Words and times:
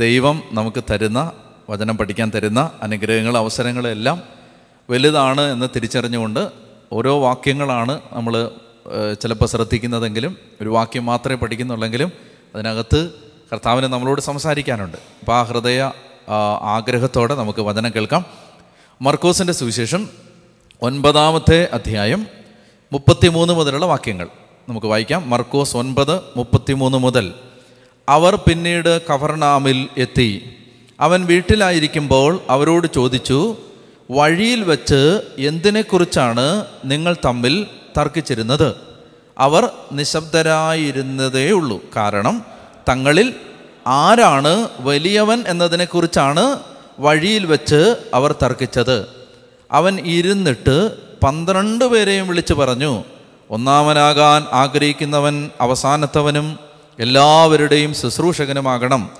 ദൈവം 0.00 0.42
നമുക്ക് 0.52 0.84
തരുന്ന 0.90 1.32
വചനം 1.70 1.96
പഠിക്കാൻ 1.96 2.32
തരുന്ന 2.34 2.70
അനുഗ്രഹങ്ങൾ 2.82 3.36
അവസരങ്ങളെല്ലാം 3.36 4.22
വലുതാണ് 4.90 5.40
എന്ന് 5.40 5.66
തിരിച്ചറിഞ്ഞുകൊണ്ട് 5.76 6.50
ഓരോ 6.92 7.20
വാക്യങ്ങളാണ് 7.20 8.00
നമ്മൾ 8.12 8.50
ചിലപ്പോൾ 9.22 9.46
ശ്രദ്ധിക്കുന്നതെങ്കിലും 9.46 10.36
ഒരു 10.62 10.68
വാക്യം 10.68 11.04
മാത്രമേ 11.06 11.34
പഠിക്കുന്നുള്ളെങ്കിലും 11.34 12.12
അതിനകത്ത് 12.54 13.10
കർത്താവിന് 13.52 13.86
നമ്മളോട് 13.86 14.20
സംസാരിക്കാനുണ്ട്. 14.20 14.96
അപ്പോൾ 15.20 15.32
ആ 15.32 15.42
ഹൃദയ 15.42 15.92
ആഗ്രഹത്തോടെ 16.62 17.34
നമുക്ക് 17.34 17.60
വചനം 17.60 17.90
കേൾക്കാം. 17.96 18.24
മർക്കോസിന്റെ 19.02 19.52
സുവിശേഷം 19.52 20.08
ഒൻപതാമത്തെ 20.82 21.68
അധ്യായം 21.72 22.26
മുപ്പത്തിമൂന്ന് 22.92 23.54
മുതലുള്ള 23.54 23.86
വാക്യങ്ങൾ 23.86 24.28
നമുക്ക് 24.68 24.86
വായിക്കാം. 24.86 25.30
മർക്കോസ് 25.30 25.76
ഒൻപത് 25.76 26.20
മുപ്പത്തിമൂന്ന് 26.36 26.98
മുതൽ 26.98 27.34
അവർ 28.10 28.34
പിന്നീട് 28.34 29.00
കവർണാമിൽ 29.06 29.88
എത്തി. 29.96 30.56
അവൻ 31.00 31.26
വീട്ടിലായിരിക്കുമ്പോൾ 31.26 32.40
അവരോട് 32.50 32.86
ചോദിച്ചു 32.94 33.56
വഴിയിൽ 34.10 34.64
വച്ച് 34.64 35.20
എന്തിനെക്കുറിച്ചാണ് 35.38 36.66
നിങ്ങൾ 36.84 37.16
തമ്മിൽ 37.24 37.66
തർക്കിച്ചിരുന്നത്? 37.98 38.76
അവർ 39.38 39.70
നിശബ്ദരായിരുന്നതേ 39.92 41.50
ഉള്ളൂ 41.50 41.80
കാരണം 41.96 42.42
തങ്ങളിൽ 42.88 43.34
ആരാണ് 43.86 44.68
വലിയവൻ 44.80 45.44
എന്നതിനെക്കുറിച്ചാണ് 45.46 46.58
വഴിയിൽ 46.98 47.46
വച്ച് 47.46 47.96
അവർ 48.14 48.34
തർക്കിച്ചത്. 48.42 49.08
അവൻ 49.72 50.00
ഇരുന്നിട്ട് 50.00 50.76
പന്ത്രണ്ട് 51.24 51.84
പേരെയും 51.84 52.28
വിളിച്ചു 52.28 52.54
പറഞ്ഞു 52.54 53.04
ഒന്നാമനാകാൻ 53.50 54.44
ആഗ്രഹിക്കുന്നവൻ 54.52 55.50
അവസാനത്തവനും 55.60 56.69
എല്ലാവരുടെയും 56.98 57.94
ശുശ്രൂഷകനുമാകണം. 57.94 59.10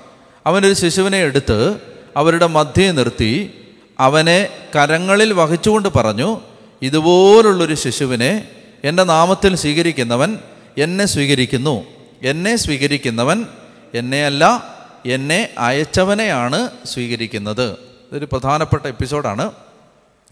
അവനൊരു 0.45 0.73
ശിശുവിനെ 0.73 1.17
എടുത്ത് 1.17 1.79
അവരുടെ 2.17 2.47
മധ്യേ 2.47 2.91
നിർത്തി 2.91 3.61
അവനെ 3.99 4.49
കരങ്ങളിൽ 4.75 5.33
വഹിച്ചുകൊണ്ട് 5.33 5.89
പറഞ്ഞു 5.89 6.41
ഇതുപോലുള്ളൊരു 6.81 7.75
ശിശുവിനെ 7.75 8.47
എന്റെ 8.83 9.03
നാമത്തിൽ 9.03 9.55
സ്വീകരിക്കുന്നവൻ 9.55 10.39
എന്നെ 10.77 11.05
സ്വീകരിക്കുന്നു. 11.05 11.85
എന്നെ 12.23 12.55
സ്വീകരിക്കുന്നവൻ 12.55 13.45
എന്നെയല്ല 13.93 14.75
എന്നെ 15.05 15.49
അയച്ചവനെയാണ് 15.57 16.69
സ്വീകരിക്കുന്നത്. 16.85 17.71
ഇതൊരു 17.71 18.25
പ്രധാനപ്പെട്ട 18.31 18.85
എപ്പിസോഡാണ്. 18.85 19.51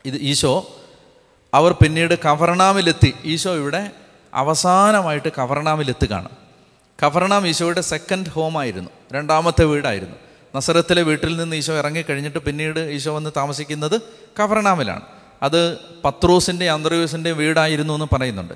ഇത് 0.05 0.15
ഈശോ 0.15 0.75
അവർ 1.53 1.71
പിന്നീട് 1.71 2.15
കവർണാമിലെത്തി 2.15 3.13
ഈശോ 3.25 3.55
ഇവിടെ 3.55 3.89
അവസാനമായിട്ട് 4.33 5.31
കവർണാമിലെത്തുകയാണ് 5.37 6.29
കവർണാം 7.01 7.47
ഈശോയുടെ 7.47 7.81
സെക്കൻഡ് 7.81 8.29
ഹോം 8.29 8.57
ആയിരുന്നു. 8.57 8.89
രണ്ടാമത്തെ 9.13 9.63
വീടായിരുന്നു. 9.63 10.15
നസറത്തിലെ 10.55 11.01
വീട്ടിൽ 11.01 11.37
നിന്ന് 11.37 11.55
ഈശോ 11.55 11.73
ഇറങ്ങിക്കഴിഞ്ഞിട്ട് 11.73 12.39
പിന്നീട് 12.39 12.79
ഈശോ 12.79 13.15
വന്ന് 13.15 13.29
താമസിക്കുന്നത് 13.37 14.01
കഫർണാമിലാണ് 14.39 15.01
അത് 15.41 15.77
പത്രോസിന്റെ 15.77 16.69
അന്തർവ്യൂസിന്റെയും 16.69 17.37
വീടായിരുന്നു 17.37 17.93
എന്ന് 17.93 18.15
പറയുന്നുണ്ട്. 18.15 18.53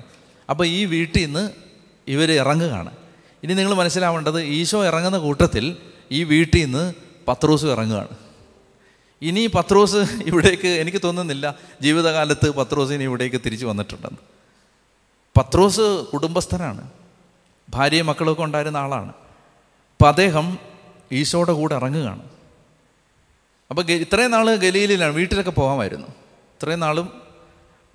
അപ്പോൾ 0.50 0.66
ഈ 0.66 0.84
വീട്ടിൽ 0.84 1.26
നിന്ന് 1.26 1.50
ഇവർ 2.08 2.32
ഇറങ്ങുകയാണ്. 2.32 2.90
ഇനി 3.42 3.54
നിങ്ങൾ 3.54 3.74
മനസ്സിലാവേണ്ടത് 3.74 4.40
ഈശോ 4.40 4.84
ഇറങ്ങുന്ന 4.84 5.18
കൂട്ടത്തിൽ 5.18 5.76
ഈ 6.10 6.24
വീട്ടിൽ 6.24 6.64
നിന്ന് 6.64 6.94
പത്രോസ് 7.28 7.64
ഇറങ്ങുകയാണ്. 7.64 8.08
ഇനി 9.22 9.46
പത്രോസ് 9.46 9.96
ഇവിടേക്ക് 10.26 10.68
എനിക്ക് 10.68 11.00
തോന്നുന്നില്ല 11.04 11.54
ജീവിതകാലത്ത് 11.82 12.50
പത്രോസ് 12.50 12.92
ഇനി 12.92 13.04
ഇവിടേക്ക് 13.04 13.40
തിരിച്ചു 13.46 13.66
വന്നിട്ടുണ്ടെന്ന്. 13.66 14.18
പത്രോസ് 15.36 16.04
കുടുംബസ്ഥനാണ്. 16.12 16.90
ഭാര്യയും 17.74 18.06
മക്കളൊക്കെ 18.06 18.42
ഉണ്ടായിരുന്ന 18.42 18.76
ആളാണ്. 18.76 19.12
അപ്പം 19.94 20.08
അദ്ദേഹം 20.08 20.46
ഈശോയുടെ 21.12 21.52
കൂടെ 21.52 21.74
ഇറങ്ങുകയാണ്. 21.74 22.22
അപ്പോൾ 23.70 23.84
ഇത്രയും 23.90 24.30
നാൾ 24.30 24.54
ഗലീലിലാണ് 24.54 25.12
വീട്ടിലൊക്കെ 25.12 25.50
പോകാമായിരുന്നു. 25.50 26.08
ഇത്രയും 26.56 26.80
നാളും 26.80 27.06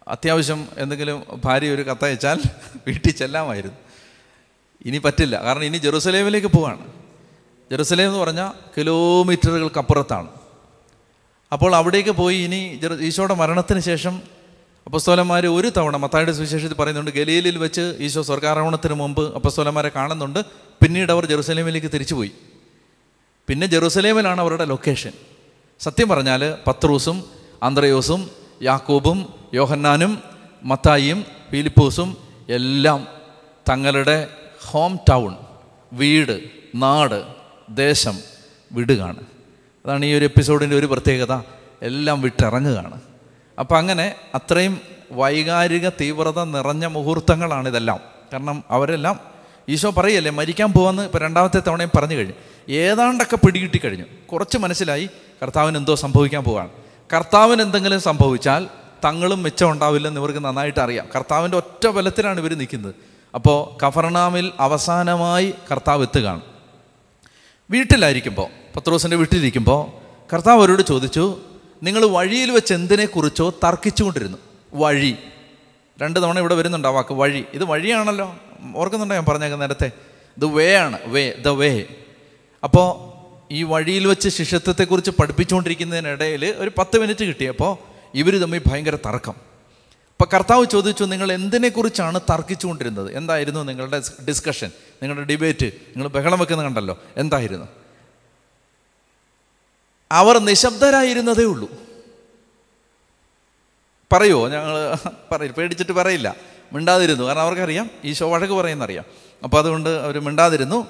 അത്യാവശ്യം 0.07 0.67
എന്തെങ്കിലും 0.77 1.17
ഭാര്യ 1.45 1.71
ഒരു 1.71 1.81
കത്തയച്ചാൽ 1.81 2.39
വീട്ടിൽ 2.87 3.11
ചെല്ലാമായിരുന്നു. 3.11 3.77
ഇനി 4.85 4.97
പറ്റില്ല. 4.97 5.35
കാരണം 5.43 5.63
ഇനി 5.63 5.77
ജെറുസലേമിലേക്ക് 5.77 6.47
പോവാണ്. 6.47 6.83
ജെറുസലേം 7.71 8.07
എന്ന് 8.07 8.19
പറഞ്ഞാൽ 8.19 8.51
കിലോമീറ്ററുകൾക്കപ്പുറത്താണ് 8.77 10.29
അപ്പോൾ 11.51 11.75
അവിടേക്ക് 11.75 12.09
പോയി 12.11 12.37
ഇനി 12.37 12.61
ഈശോയുടെ 13.01 13.33
മരണത്തിന് 13.33 13.79
ശേഷം 13.79 14.15
അപ്പസ്തോലന്മാർ 14.89 15.45
ഒരു 15.47 15.71
തവണ 15.77 15.97
മത്തായുടെ 15.97 16.31
സുവിശേഷത്തിൽ 16.31 16.73
പറയുന്നുണ്ട് 16.73 17.11
ഗലീലിൽ 17.11 17.57
വെച്ച് 17.57 17.95
ഈശോ 17.99 18.21
സ്വർഗാരോഹണത്തിന് 18.21 18.93
മുമ്പ് 18.93 19.35
അപ്പസ്തോലന്മാരെ 19.35 19.91
കാണുന്നുണ്ട് 19.95 20.39
പിന്നീട് 20.83 21.11
അവർ 21.11 21.25
ജെറുസലേമിലേക്ക് 21.25 21.87
തിരിച്ചുപോയി. 21.93 22.31
പിന്നെ 23.47 23.67
ജെറുസലേമിലാണ് 23.67 24.41
അവരുടെ 24.41 24.65
ലൊക്കേഷൻ. 24.65 25.11
സത്യം 25.79 26.09
പറഞ്ഞാൽ 26.09 26.55
പത്രൂസും 26.67 27.23
ആന്ത്രയോസും 27.63 28.29
യാക്കോബും 28.61 29.33
യോഹന്നാനും 29.53 30.23
മത്തായിയും 30.63 31.25
ഫിലിപ്പോസും 31.51 32.17
എല്ലാം 32.49 33.07
തങ്ങളുടെ 33.69 34.27
ഹോം 34.65 34.99
ടൗൺ 35.09 35.35
വീട് 35.93 36.41
നാട് 36.75 37.23
ദേശം 37.69 38.19
വിടുകയാണ്. 38.71 39.23
അതാണ് 39.85 40.05
ഈ 40.05 40.13
ഒരു 40.13 40.25
എപ്പിസോഡിന്റെ 40.25 40.75
ഒരു 40.75 40.85
പ്രത്യേകത. 40.85 41.41
എല്ലാം 41.81 42.21
വിട്ടിറങ്ങുകയാണ്. 42.21 43.01
അപ്പം 43.59 43.77
അങ്ങനെ 43.77 44.15
അത്രയും 44.35 44.81
വൈകാരിക 45.11 45.89
തീവ്രത 45.89 46.43
നിറഞ്ഞ 46.43 46.85
മുഹൂർത്തങ്ങളാണ് 46.85 47.69
ഇതെല്ലാം. 47.69 47.99
കാരണം 48.33 48.63
അവരെല്ലാം 48.69 49.19
ഈശോ 49.69 49.91
പറയല്ലേ 49.91 50.31
മരിക്കാൻ 50.31 50.71
പോവാന്ന് 50.71 51.03
ഇപ്പോൾ 51.03 51.17
രണ്ടാമത്തെ 51.17 51.59
തവണയും 51.59 51.91
പറഞ്ഞു 51.95 52.15
കഴിഞ്ഞു. 52.15 52.33
ഏതാണ്ടൊക്കെ 52.71 53.35
പിടികിട്ടി 53.35 53.77
കഴിഞ്ഞു. 53.77 54.05
കുറച്ച് 54.31 54.57
മനസ്സിലായി 54.57 55.09
കർത്താവിന് 55.43 55.77
എന്തോ 55.77 55.95
സംഭവിക്കാൻ 55.95 56.43
പോവാണ്. 56.43 56.69
കർത്താവിന് 57.13 57.61
എന്തെങ്കിലും 57.61 57.99
സംഭവിച്ചാൽ 57.99 58.67
തങ്ങളും 59.05 59.43
മെച്ചം 59.43 59.71
ഉണ്ടാവില്ലെന്ന് 59.71 60.21
ഇവർക്ക് 60.21 60.39
നന്നായിട്ട് 60.39 60.79
അറിയാം. 60.79 61.07
കർത്താവിന്റെ 61.15 61.57
ഒറ്റ 61.57 61.87
ബലത്തിലാണ് 61.87 62.39
ഇവർ 62.39 62.57
നിൽക്കുന്നത്. 62.57 62.95
അപ്പോൾ 63.35 63.85
കഫർണാമിൽ 63.85 64.51
അവസാനമായി 64.59 65.53
കർത്താവ് 65.71 66.01
എത്തുകയാണ്. 66.01 66.41
വീട്ടിലായിരിക്കുമ്പോൾ 67.71 68.47
പത്രോസിന്റെ 68.75 69.17
വീട്ടിലിരിക്കുമ്പോൾ 69.17 69.91
കർത്താവ് 70.33 70.59
അവരോട് 70.59 70.81
ചോദിച്ചു 70.81 71.37
നിങ്ങൾ 71.83 72.05
വഴിയിൽ 72.05 72.51
വെച്ച് 72.51 72.73
എന്തിനെക്കുറിച്ചോ 72.73 73.49
തർക്കിച്ചുകൊണ്ടിരുന്നു. 73.49 74.37
വഴി. 74.73 75.15
രണ്ട് 76.01 76.19
തവണ 76.19 76.39
ഇവിടെ 76.39 76.55
വരുന്നുണ്ട് 76.55 76.87
ആ 76.87 76.91
വാക്ക് 76.91 77.13
വഴി. 77.13 77.45
ഇത് 77.53 77.63
വഴിയാണല്ലോ. 77.63 78.35
ഓർക്കുന്നുണ്ടോ 78.75 79.15
ഞാൻ 79.15 79.25
പറഞ്ഞേക്കുന്ന 79.25 79.65
നേരത്തെ? 79.65 79.85
ഇത് 80.37 80.45
വേ 80.45 80.75
ആണ്. 80.75 80.99
Way 81.05 81.31
the 81.31 81.47
way. 81.47 81.85
അപ്പോൾ 82.63 83.09
ഈ 83.53 83.63
വഴിയിൽ 83.63 84.07
വെച്ച് 84.07 84.29
ശിഷ്യത്വത്തെക്കുറിച്ച് 84.29 85.11
പഠിപ്പിച്ചുകൊണ്ടിരിക്കുന്നതിനിടയിൽ 85.11 86.45
ഒരു 86.45 86.71
പത്ത് 86.77 86.99
മിനിറ്റ് 86.99 87.25
കിട്ടിയപ്പോൾ 87.25 87.77
ഇവർ 88.13 88.39
തമ്മിൽ 88.39 88.61
ഭയങ്കര 88.67 88.95
തർക്കം. 88.95 89.31
അപ്പോൾ 89.31 90.35
കർത്താവ് 90.35 90.65
ചോദിച്ചു 90.65 91.03
നിങ്ങൾ 91.03 91.31
എന്തിനെക്കുറിച്ചാണ് 91.31 92.19
തർക്കിച്ചുകൊണ്ടിരുന്നത്? 92.31 93.17
എന്തായിരുന്നു 93.17 93.63
നിങ്ങളുടെ 93.63 94.01
ഡിസ്കഷൻ 94.27 94.71
നിങ്ങളുടെ 95.01 95.25
ഡിബേറ്റ് 95.25 95.65
നിങ്ങൾ 95.65 96.07
ബഹളം 96.07 96.39
വെക്കുന്ന 96.39 96.63
കണ്ടല്ലോ. 96.63 96.99
എന്തായിരുന്നു? 97.17 97.67
അവർ 100.11 100.37
നിശബ്ദരായിരുന്നതേ 100.37 101.43
ഉള്ളൂ. 101.43 101.69
പറയുമോ 104.13 104.47
ഞങ്ങൾ 104.47 104.95
പറയില്ല. 105.31 105.55
പേടിച്ചിട്ട് 105.55 105.91
പറയില്ല. 105.91 106.35
മിണ്ടാതിരുന്നു. 106.73 107.23
കാരണം 107.23 107.41
അവർക്കറിയാം 107.41 107.89
ഈശോ 108.05 108.29
വഴക്ക് 108.29 108.53
പറയുന്നറിയാം. 108.53 109.05
അപ്പോൾ 109.43 109.57
അതുകൊണ്ട് 109.57 109.89
അവർ 109.89 110.19
മിണ്ടാതിരുന്നു. 110.19 110.87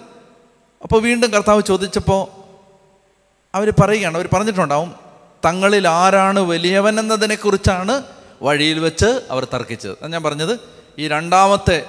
അപ്പോൾ 0.84 1.02
വീണ്ടും 1.02 1.32
കർത്താവ് 1.32 1.62
ചോദിച്ചപ്പോൾ 1.64 2.40
അവർ 3.56 3.70
പറയുകയാണ് 3.70 4.18
അവർ 4.18 4.30
പറഞ്ഞിട്ടുണ്ടാവും 4.34 4.94
തങ്ങളിൽ 5.46 5.88
ആരാണ് 5.88 6.40
വലിയവൻ 6.40 7.00
എന്നതിനെക്കുറിച്ചാണ് 7.00 8.04
വഴിയിൽ 8.42 8.80
വെച്ച് 8.80 9.22
അവർ 9.30 9.48
തർക്കിച്ചത്. 9.54 9.96
അത് 10.02 10.14
ഞാൻ 10.14 10.24
പറഞ്ഞത് 10.24 10.60
ഈ 11.00 11.08
രണ്ടാമത്തെ 11.08 11.86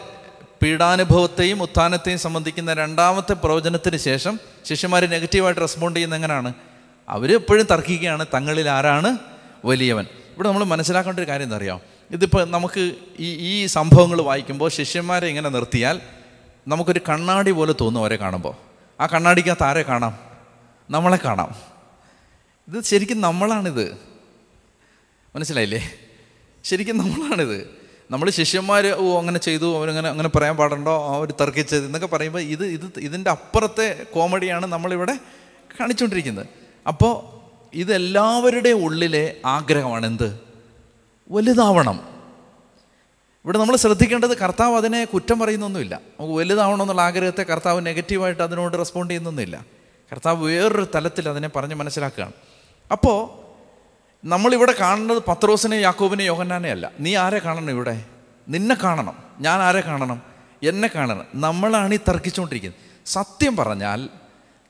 പീഡാനുഭവത്തെയും 0.63 1.63
ഉത്ഥാനത്തെയും 1.63 2.19
സംബന്ധിക്കുന്ന 2.19 2.73
രണ്ടാമത്തെ 2.73 3.33
പ്രവചനത്തിന് 3.33 3.97
ശേഷം 3.97 4.41
ശിഷ്യന്മാർ 4.69 5.07
നെഗറ്റീവായിട്ട് 5.07 5.61
റെസ്പോണ്ട് 5.61 5.97
ചെയ്യുന്ന 5.99 6.15
എങ്ങനെയാണ്? 6.15 6.55
അവർ 7.11 7.35
എപ്പോഴും 7.35 7.67
തർക്കിക്കുകയാണ് 7.71 8.27
തങ്ങളിൽ 8.35 8.69
ആരാണ് 8.69 9.19
വലിയവൻ. 9.65 10.05
ഇവിടെ 10.05 10.49
നമ്മൾ 10.49 10.65
മനസ്സിലാക്കേണ്ട 10.65 11.21
ഒരു 11.21 11.29
കാര്യം 11.29 11.45
എന്താ 11.45 11.57
അറിയാം 11.57 11.81
ഇതിപ്പോൾ 12.11 12.45
നമുക്ക് 12.45 12.95
ഈ 13.19 13.35
ഈ 13.37 13.67
സംഭവങ്ങൾ 13.67 14.21
വായിക്കുമ്പോൾ 14.21 14.71
ശിഷ്യന്മാരെ 14.71 15.27
ഇങ്ങനെ 15.27 15.49
നിർത്തിയാൽ 15.49 16.01
നമുക്കൊരു 16.69 17.01
കണ്ണാടി 17.09 17.51
പോലെ 17.51 17.75
തോന്നും 17.81 18.01
അവരെ 18.01 18.17
കാണുമ്പോൾ 18.17 18.55
ആ 19.03 19.07
കണ്ണാടിക്കകത്ത് 19.07 19.63
ആരെ 19.63 19.83
കാണാം? 19.83 20.19
നമ്മളെ 20.91 21.19
കാണാം. 21.25 21.55
ഇത് 22.69 22.85
ശരിക്കും 22.85 23.21
നമ്മളാണിത്. 23.21 23.99
മനസ്സിലായില്ലേ? 25.37 25.93
ശരിക്കും 26.65 26.99
നമ്മളാണിത്. 26.99 27.71
നമ്മൾ 28.11 28.31
ശിഷ്യന്മാർ 28.31 28.87
ഓ 28.87 29.19
അങ്ങനെ 29.19 29.39
ചെയ്തു 29.39 29.79
അവരങ്ങനെ 29.79 30.09
അങ്ങനെ 30.09 30.29
പറയാൻ 30.29 30.57
പാടുണ്ടോ? 30.57 31.15
അവർ 31.15 31.35
തർക്കിച്ചത് 31.41 31.85
എന്നൊക്കെ 31.85 32.07
പറയുമ്പോൾ 32.07 32.39
ഇത് 32.39 32.67
ഇത് 32.67 32.99
ഇതിന്റെ 32.99 33.31
അപ്പുറത്തെ 33.31 34.07
കോമഡിയാണ് 34.15 34.67
നമ്മളിവിടെ 34.67 35.15
കാണിച്ചുകൊണ്ടിരിക്കുന്നത്. 35.81 36.60
അപ്പോൾ 36.91 37.41
ഇതെല്ലാവരുടെ 37.75 38.69
ഉള്ളിലെ 38.69 39.37
ആഗ്രഹമാണ് 39.47 40.07
എന്ത് 40.07 40.41
വലുതാവണം. 41.31 42.01
ഇവിടെ 43.45 43.59
നമ്മൾ 43.59 43.77
ശ്രദ്ധിക്കേണ്ടത് 43.77 44.37
കർത്താവ് 44.37 44.77
അതിനെ 44.77 45.05
കുറ്റം 45.05 45.39
പറയുന്നൊന്നുമില്ല. 45.39 45.95
നമുക്ക് 45.95 46.35
വലുതാവണം 46.35 46.83
എന്നുള്ള 46.83 47.03
ആഗ്രഹത്തെ 47.03 47.43
കർത്താവ് 47.43 47.87
നെഗറ്റീവായിട്ട് 47.87 48.43
അതിനോട് 48.43 48.79
റെസ്പോണ്ട് 48.79 49.11
ചെയ്യുന്നൊന്നുമില്ല. 49.11 49.65
കർത്താവ് 50.13 50.45
വേറൊരു 50.45 50.87
തലത്തിൽ 50.95 51.29
അതിനെ 51.29 51.49
പറഞ്ഞ് 51.49 51.75
മനസ്സിലാക്കുകയാണ്. 51.75 52.33
അപ്പോൾ 52.93 53.31
നമ്മളിവിടെ 54.25 54.75
കാണുന്നത് 54.81 55.23
പത്രോസിനെ 55.29 55.75
യാക്കോബിനെ 55.75 56.23
യോഹന്നാനെ 56.23 56.71
അല്ല. 56.71 56.93
നീ 57.01 57.17
ആരെ 57.17 57.39
കാണണം 57.39 57.71
ഇവിടെ? 57.71 58.05
നിന്നെ 58.49 58.75
കാണണം. 58.75 59.17
ഞാൻ 59.41 59.61
ആരെ 59.61 59.81
കാണണം? 59.81 60.23
എന്നെ 60.63 60.91
കാണണം. 60.95 61.25
നമ്മളാണ് 61.35 61.95
ഈ 61.95 61.99
തർക്കിച്ചുകൊണ്ടിരിക്കുന്നത്. 62.09 63.09
സത്യം 63.09 63.57
പറഞ്ഞാൽ 63.57 64.09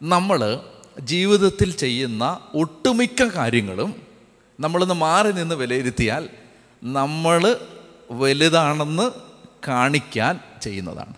നമ്മൾ 0.03 0.61
ജീവിതത്തിൽ 1.01 1.77
ചെയ്യുന്ന 1.77 2.41
ഒട്ടുമിക്ക 2.55 3.23
കാര്യങ്ങളും 3.23 4.07
നമ്മളൊന്ന് 4.61 4.95
മാറി 4.95 5.33
നിന്ന് 5.33 5.55
വിലയിരുത്തിയാൽ 5.55 6.29
നമ്മൾ 6.85 7.67
വലുതാണെന്ന് 8.11 9.11
കാണിക്കാൻ 9.69 10.41
ചെയ്യുന്നതാണ്. 10.63 11.15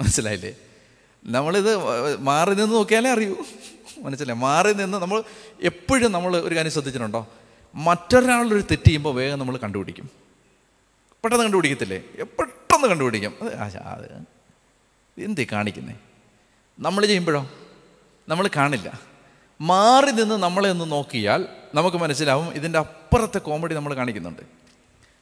മനസ്സിലായില്ലേ? 0.00 0.54
നമ്മളിത് 1.24 1.76
മാറി 2.16 2.54
നിന്ന് 2.54 2.74
നോക്കിയാലേ 2.74 3.10
അറിയൂ. 3.10 3.36
മനസ്സിലായി? 3.98 4.38
മാറി 4.38 4.72
നിന്ന് 4.72 4.98
നമ്മൾ 4.98 5.24
എപ്പോഴും 5.60 6.12
നമ്മൾ 6.12 6.36
ഒരു 6.36 6.54
കാര്യം 6.54 6.72
ശ്രദ്ധിച്ചിട്ടുണ്ടോ? 6.72 7.28
മറ്റൊരാളൊരു 7.74 8.60
തെറ്റ് 8.60 8.84
ചെയ്യുമ്പോൾ 8.84 9.14
വേഗം 9.14 9.38
നമ്മൾ 9.38 9.56
കണ്ടുപിടിക്കും. 9.56 10.10
പെട്ടെന്ന് 11.22 11.44
കണ്ടുപിടിക്കത്തില്ലേ? 11.44 12.02
പെട്ടെന്ന് 12.22 12.88
കണ്ടുപിടിക്കും. 12.88 13.34
അത് 13.42 13.76
അത് 13.76 14.22
എന്തേ 15.18 15.46
കാണിക്കുന്നേ? 15.52 15.94
നമ്മൾ 16.78 17.06
ചെയ്യുമ്പോഴോ? 17.06 17.50
നമ്മൾ 18.28 18.50
കാണില്ല. 18.56 19.00
മാറി 19.60 20.10
നിന്ന് 20.10 20.34
നമ്മളെ 20.34 20.70
ഒന്ന് 20.70 20.92
നോക്കിയാൽ 20.92 21.46
നമുക്ക് 21.74 21.96
മനസ്സിലാവും 21.96 22.54
ഇതിന്റെ 22.54 22.78
അപ്പുറത്തെ 22.78 23.38
കോമഡി 23.38 23.74
നമ്മൾ 23.74 23.94
കാണിക്കുന്നുണ്ട്. 23.94 24.42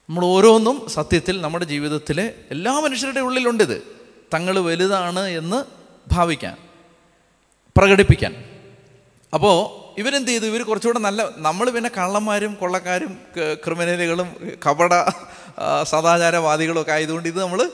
നമ്മൾ 0.08 0.24
ഓരോന്നും 0.24 0.88
സത്യത്തിൽ 0.88 1.40
നമ്മുടെ 1.40 1.64
ജീവിതത്തിലെ 1.64 2.34
എല്ലാ 2.50 2.80
മനുഷ്യരുടെ 2.80 3.20
ഉള്ളിലുണ്ടിത് 3.20 3.82
തങ്ങൾ 4.34 4.58
വലുതാണ് 4.58 5.28
എന്ന് 5.28 5.64
ഭാവിക്കാൻ 6.12 6.56
പ്രകടിപ്പിക്കാൻ. 7.76 8.44
അപ്പോൾ 9.34 9.82
ഇവരെന്ത് 10.00 10.28
ചെയ്തു? 10.28 10.46
ഇവർ 10.46 10.62
കുറച്ചുകൂടെ 10.62 10.98
നല്ല 10.98 11.28
നമ്മൾ 11.36 11.70
പിന്നെ 11.70 11.90
കള്ളന്മാരും 11.96 12.54
കൊള്ളക്കാരും 12.54 13.18
ക്രിമിനലുകളും 13.64 14.56
കപട 14.66 14.94
സദാചാരവാദികളും 15.82 16.80
ഒക്കെ 16.80 16.92
ആയതുകൊണ്ട് 16.92 17.28
ഇത് 17.28 17.42
നമ്മൾ 17.42 17.70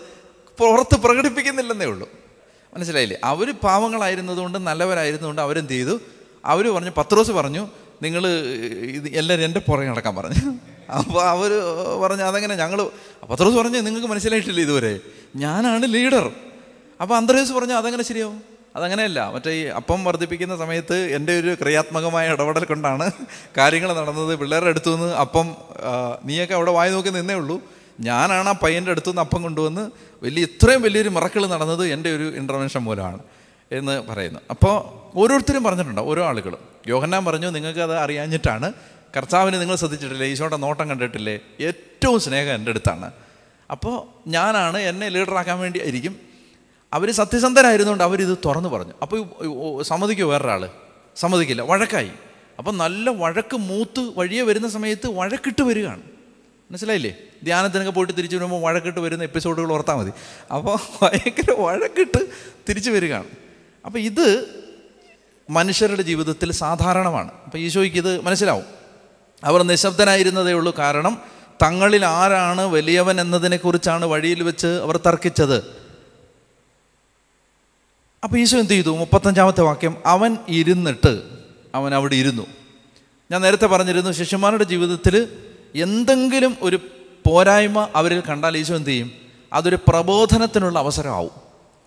പുറത്ത് 0.59 0.97
പ്രകടിപ്പിക്കുന്നില്ലെന്നേ 0.97 1.87
ഉള്ളൂ. 1.87 2.18
മനസ്സിലായില്ലേ? 2.75 3.19
അവർ 3.25 3.53
പാവങ്ങളായിരുന്നതുകൊണ്ട് 3.53 4.59
നല്ലവരായിരുന്നതുകൊണ്ട് 4.59 5.43
അവരെന്ത് 5.43 5.73
ചെയ്തു? 5.73 6.01
അവർ 6.45 6.75
പറഞ്ഞു 6.75 6.91
പത്രോസ് 6.97 7.31
പറഞ്ഞു 7.31 7.69
നിങ്ങൾ 8.03 8.27
ഇത് 8.99 9.09
എല്ലാവരും 9.09 9.45
എന്റെ 9.45 9.61
പുറകെ 9.61 9.87
നടക്കാൻ 9.87 10.17
പറഞ്ഞു. 10.17 10.43
അപ്പോൾ 10.99 11.23
അവർ 11.23 11.51
പറഞ്ഞു 12.03 12.23
അതങ്ങനെ 12.23 12.55
ഞങ്ങൾ 12.57 12.91
പത്രോസ് 13.31 13.57
പറഞ്ഞു 13.57 13.79
നിങ്ങൾക്ക് 13.79 14.07
മനസ്സിലായിട്ടില്ല 14.07 14.61
ഇതുവരെ? 14.61 15.01
ഞാനാണ് 15.37 15.95
ലീഡർ. 15.95 16.33
അപ്പോൾ 17.01 17.17
അന്തരേസ് 17.17 17.53
പറഞ്ഞു 17.53 17.75
അതങ്ങനെ 17.75 18.03
ശരിയാവും? 18.03 18.43
അതങ്ങനെയല്ല. 18.77 19.31
മറ്റേ 19.35 19.51
ഈ 19.51 19.65
അപ്പം 19.65 20.05
വർദ്ധിപ്പിക്കുന്ന 20.05 20.57
സമയത്ത് 20.57 20.97
എന്റെ 21.17 21.41
ഒരു 21.41 21.57
ക്രിയാത്മകമായ 21.63 22.33
ഇടപെടൽ 22.33 22.65
കൊണ്ടാണ് 22.65 23.11
കാര്യങ്ങൾ 23.59 23.93
നടന്നത്. 23.93 24.37
പിള്ളേരുടെ 24.37 24.71
അടുത്തു 24.71 24.91
നിന്ന് 24.91 25.15
അപ്പം 25.15 25.57
നീയൊക്കെ 26.25 26.55
അവിടെ 26.55 26.71
വായി 26.71 26.91
നോക്കി 26.91 27.09
നിന്നേ 27.09 27.35
ഉള്ളൂ. 27.35 27.63
ഞാനാണ് 28.01 28.49
ആ 28.49 28.53
പയ്യന്റെ 28.53 28.91
അടുത്തു 28.91 29.11
നിന്ന് 29.11 29.23
അപ്പം 29.23 29.43
കൊണ്ടുവന്ന് 29.43 29.91
വലിയ 30.23 30.43
ഇത്രയും 30.43 30.83
വലിയൊരു 30.83 31.09
മറക്കൾ 31.09 31.47
നടന്നത് 31.47 31.87
എന്റെ 31.87 32.17
ഒരു 32.17 32.37
ഇന്റർവെൻഷൻ 32.37 32.81
മൂലമാണ് 32.81 33.19
എന്ന് 33.73 34.01
പറയുന്നു. 34.01 34.41
അപ്പോൾ 34.51 34.99
ഓരോരുത്തരും 35.19 35.65
പറഞ്ഞിട്ടുണ്ട് 35.65 36.01
ഓരോ 36.01 36.25
ആളുകളും. 36.25 36.59
യോഹന്നാൻ 36.87 37.25
പറഞ്ഞു 37.25 37.51
നിങ്ങൾക്കത് 37.51 37.97
അറിയാഞ്ഞിട്ടാണ്. 37.97 38.73
കർത്താവിന് 39.17 39.61
നിങ്ങൾ 39.61 39.77
ശ്രദ്ധിച്ചിട്ടില്ലേ? 39.77 40.27
ഈശോയുടെ 40.27 40.57
നോട്ടം 40.57 40.89
കണ്ടിട്ടില്ലേ? 40.89 41.39
ഏറ്റവും 41.61 42.21
സ്നേഹം 42.21 42.55
എന്റെ 42.55 42.71
അടുത്താണ്. 42.71 43.13
അപ്പോൾ 43.71 44.29
ഞാനാണ് 44.29 44.79
എന്നെ 44.79 45.09
ലീഡറാക്കാൻ 45.09 45.59
വേണ്ടി 45.59 45.81
ആയിരിക്കും. 45.81 46.17
അവർ 46.93 47.11
സത്യസന്ധരായിരുന്നുകൊണ്ട് 47.11 48.05
അവരിത് 48.05 48.39
തുറന്നു 48.45 48.69
പറഞ്ഞു. 48.69 48.93
അപ്പോൾ 49.03 49.83
സമ്മതിക്കുമോ 49.83 50.31
വേറൊരാൾ 50.31 50.69
സമ്മതിക്കില്ല. 51.17 51.63
വഴക്കായി. 51.63 52.11
അപ്പം 52.59 52.79
നല്ല 52.79 53.11
വഴക്ക് 53.11 53.57
മൂത്ത് 53.57 54.13
വഴിയെ 54.17 54.43
വരുന്ന 54.43 54.69
സമയത്ത് 54.69 55.07
വഴക്കിട്ട് 55.07 55.63
വരികയാണ്. 55.63 56.03
മനസ്സിലായില്ലേ? 56.71 57.15
ധ്യാനത്തിനൊക്കെ 57.45 57.93
പോയിട്ട് 57.93 58.17
തിരിച്ചു 58.17 58.37
വരുമ്പോൾ 58.37 58.63
വഴക്കിട്ട് 58.63 59.01
വരുന്ന 59.01 59.25
എപ്പിസോഡുകൾ 59.25 59.73
ഓർത്താൽ 59.73 59.95
മതി. 59.95 60.11
അപ്പോൾ 60.55 60.79
ഭയങ്കര 61.03 61.53
വഴക്കിട്ട് 61.59 62.29
തിരിച്ചു 62.69 62.91
വരികയാണ്. 62.91 63.25
അപ്പോൾ 63.87 63.99
ഇത് 63.99 64.47
മനുഷ്യരുടെ 65.51 66.03
ജീവിതത്തിൽ 66.03 66.53
സാധാരണമാണ്. 66.53 67.31
അപ്പോൾ 67.45 67.59
ഈശോയ്ക്ക് 67.59 67.97
ഇത് 67.97 68.21
മനസ്സിലാവും. 68.21 68.65
അവർ 69.45 69.63
നിശബ്ദനായിരുന്നതേ 69.63 70.53
ഉള്ളൂ 70.53 70.75
കാരണം 70.79 71.19
തങ്ങളിൽ 71.63 72.07
ആരാണ് 72.07 72.61
വലിയവൻ 72.61 73.21
എന്നതിനെക്കുറിച്ചാണ് 73.21 74.05
വഴിയിൽ 74.05 74.43
വെച്ച് 74.43 74.67
അവർ 74.67 74.97
തർക്കിച്ചത്. 74.97 75.79
അപ്പോൾ 78.25 78.39
ഈശോ 78.39 78.59
എന്ത് 78.59 78.73
ചെയ്തു? 78.73 78.97
മുപ്പത്തഞ്ചാമത്തെ 78.97 79.61
വാക്യം 79.61 79.97
അവൻ 80.07 80.37
ഇരുന്നിട്ട് 80.49 81.23
അവൻ 81.75 81.95
അവിടെ 81.95 82.15
ഇരുന്നു. 82.15 82.47
ഞാൻ 83.31 83.41
നേരത്തെ 83.41 83.67
പറഞ്ഞിരുന്നു 83.67 84.11
ശിഷ്യന്മാരുടെ 84.11 84.65
ജീവിതത്തിൽ 84.65 85.29
എന്തെങ്കിലും 85.75 86.57
ഒരു 86.63 86.81
പോരായ്മ 87.29 87.89
അവരിൽ 87.95 88.21
കണ്ടാൽ 88.21 88.57
ഈശോ 88.57 88.77
എന്ത് 88.77 88.91
ചെയ്യും? 88.91 89.13
അതൊരു 89.53 89.79
പ്രബോധനത്തിനുള്ള 89.89 90.79
അവസരമാവും. 90.79 91.31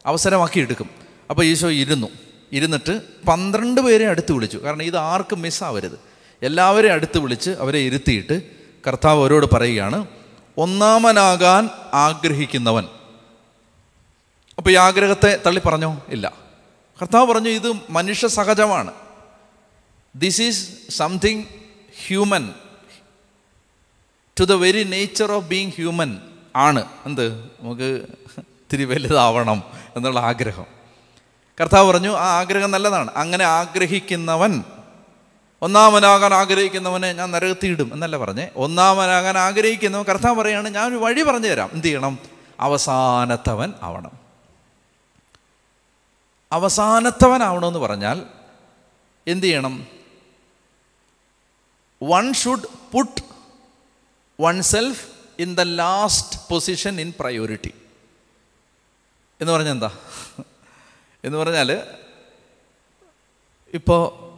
അവസരമാക്കി 0.06 0.60
എടുക്കും. 0.60 0.90
അപ്പോൾ 1.30 1.46
ഈശോ 1.46 1.70
ഇരുന്നു. 1.70 2.08
ഇരുന്നിട്ട് 2.52 3.02
പന്ത്രണ്ട് 3.28 3.82
പേരെ 3.82 4.08
അടുത്ത് 4.08 4.32
വിളിച്ചു. 4.32 4.58
കാരണം 4.58 4.84
ഇത് 4.84 4.98
ആർക്കും 4.98 5.42
മിസ്സാവരുത്. 5.42 6.00
എല്ലാവരെയും 6.44 6.94
അടുത്ത് 6.94 7.18
വിളിച്ച് 7.18 7.50
അവരെ 7.50 7.80
ഇരുത്തിയിട്ട് 7.80 8.42
കർത്താവ് 8.88 9.22
അവരോട് 9.22 9.56
പറയുകയാണ് 9.56 10.06
ഒന്നാമനാകാൻ 10.58 11.70
ആഗ്രഹിക്കുന്നവൻ. 11.94 12.84
അപ്പോൾ 14.58 14.70
ഈ 14.70 14.76
ആഗ്രഹത്തെ 14.76 15.40
തള്ളി 15.46 15.62
പറഞ്ഞോ? 15.66 16.06
ഇല്ല. 16.10 16.34
കർത്താവ് 17.02 17.34
പറഞ്ഞു 17.34 17.50
ഇത് 17.50 17.74
മനുഷ്യ 17.90 18.28
സഹജമാണ്. 18.28 18.92
This 20.16 20.42
is 20.42 20.70
something 20.90 21.44
human 22.08 22.54
to 24.40 24.44
the 24.44 24.52
very 24.52 24.84
nature 24.84 25.32
of 25.32 25.46
being 25.46 25.72
human 25.72 26.22
ആണ്. 26.56 26.86
എന്ത്? 27.06 27.44
നമുക്ക് 27.44 28.06
ഇത്തിരി 28.38 28.84
വലുതാവണം 28.84 29.64
എന്നുള്ള 29.96 30.20
ആഗ്രഹം. 30.20 30.66
കർത്താവ് 31.62 31.92
പറഞ്ഞു 31.92 32.12
ആ 32.12 32.40
ആഗ്രഹം 32.40 32.72
നല്ലതാണ്. 32.72 33.12
അങ്ങനെ 33.16 33.46
ആഗ്രഹിക്കുന്നവൻ 33.46 34.64
ഒന്നാമനാകാൻ 35.62 36.34
ആഗ്രഹിക്കുന്നവനെ 36.34 37.14
ഞാൻ 37.14 37.32
നരകത്തിയിടും 37.32 37.90
എന്നല്ല 37.94 38.18
പറഞ്ഞേ. 38.18 38.50
ഒന്നാമനാകാൻ 38.56 39.38
ആഗ്രഹിക്കുന്നവൻ 39.38 40.04
കർത്താവ് 40.04 40.36
പറയാണ് 40.36 40.70
ഞാൻ 40.70 40.88
ഒരു 40.88 40.96
വഴി 40.96 41.24
പറഞ്ഞു 41.24 41.48
തരാം. 41.48 41.70
എന്ത് 41.74 41.88
ചെയ്യണം? 41.88 42.20
അവസാനത്തവൻ 42.60 43.74
ആവണം. 43.84 44.12
അവസാനത്തവൻ 46.52 47.44
ആവണമെന്ന് 47.44 47.80
പറഞ്ഞാൽ 47.80 48.24
എന്ത് 49.28 49.46
ചെയ്യണം? 49.46 49.88
One 52.04 52.34
should 52.34 52.92
put 52.92 53.31
oneself 54.62 55.08
in 55.40 55.56
the 55.56 55.62
last 55.62 56.40
position 56.50 57.02
in 57.02 57.14
priority 57.20 57.74
എന്ന് 59.42 59.54
പറഞ്ഞാൽ 59.54 59.72
എന്താ? 59.72 59.98
എന്ന് 61.24 61.38
പറഞ്ഞാൽ 61.38 61.98
ഇപ്പോൾ 63.74 64.32